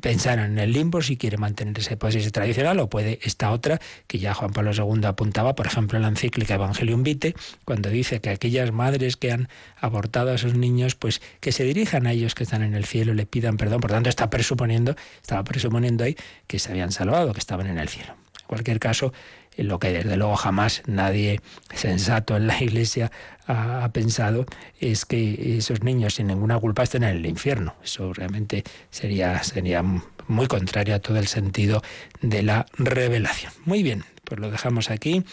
[0.00, 4.18] pensar en el limbo si quiere mantener esa hipótesis tradicional o puede esta otra que
[4.18, 8.30] ya Juan Pablo II apuntaba, por ejemplo, en la encíclica Evangelium Vitae, cuando dice que
[8.30, 12.42] aquellas madres que han abortado a sus niños, pues que se dirijan a ellos que
[12.42, 13.80] están en el cielo y le pidan perdón.
[13.80, 16.16] Por tanto, está presuponiendo, estaba presuponiendo ahí
[16.48, 18.16] que se habían salvado, que estaban en el cielo.
[18.40, 19.12] En cualquier caso,
[19.56, 21.40] lo que desde luego jamás nadie
[21.74, 23.10] sensato en la Iglesia
[23.46, 24.46] ha, pensado
[24.80, 27.74] es que esos niños sin ninguna culpa estén en el infierno.
[27.82, 29.84] Eso realmente sería, sería
[30.28, 31.82] muy contrario a todo el sentido
[32.20, 33.52] de la revelación.
[33.64, 35.16] Muy bien, pues lo dejamos aquí.
[35.16, 35.24] En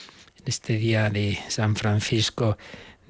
[0.46, 2.58] este día de San Francisco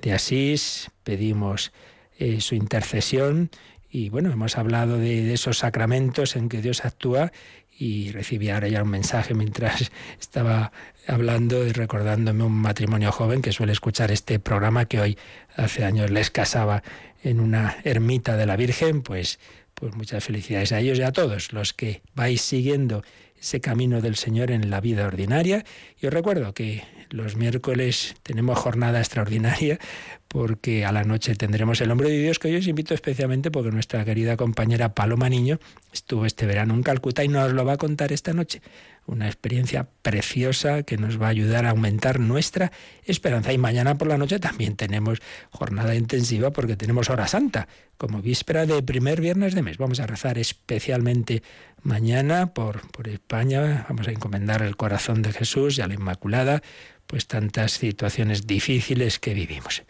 [0.02, 1.72] de Asís pedimos
[2.20, 3.50] eh, su intercesión
[3.90, 7.32] y bueno, hemos hablado de, esos sacramentos en que Dios actúa
[7.78, 10.72] y recibí ahora ya un mensaje mientras estaba
[11.08, 15.18] hablando y recordándome un matrimonio joven que suele escuchar este programa que hoy
[15.56, 16.84] hace años les casaba
[17.24, 19.40] en una ermita de la Virgen, pues
[19.82, 23.04] pues muchas felicidades a ellos y a todos los que vais siguiendo
[23.40, 25.66] ese camino del Señor en la vida ordinaria.
[26.00, 29.80] Y os recuerdo que los miércoles tenemos jornada extraordinaria
[30.28, 33.70] porque a la noche tendremos el hombre de Dios que hoy os invito especialmente porque
[33.70, 35.60] nuestra querida compañera Paloma Niño
[35.92, 38.62] estuvo este verano en Calcuta y nos lo va a contar esta noche.
[39.08, 42.72] Una experiencia preciosa que nos va a ayudar a aumentar nuestra
[43.04, 43.52] esperanza.
[43.52, 48.66] Y mañana por la noche también tenemos jornada intensiva porque tenemos hora santa, como víspera
[48.66, 49.78] de primer viernes de mes.
[49.78, 51.44] Vamos a rezar especialmente
[51.84, 53.86] mañana por, por España.
[53.90, 56.62] Vamos a encomendar el corazón de Jesús y a la Inmaculada,
[57.08, 59.84] pues tantas situaciones difíciles que vivimos.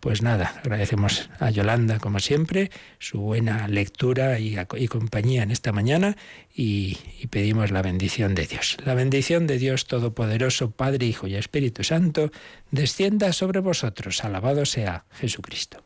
[0.00, 4.56] Pues nada, agradecemos a Yolanda, como siempre, su buena lectura y,
[4.88, 6.16] compañía en esta mañana
[6.54, 8.76] y, y, pedimos la bendición de Dios.
[8.84, 12.30] La bendición de Dios Todopoderoso, Padre, Hijo y Espíritu Santo,
[12.70, 14.22] descienda sobre vosotros.
[14.22, 15.85] Alabado sea Jesucristo.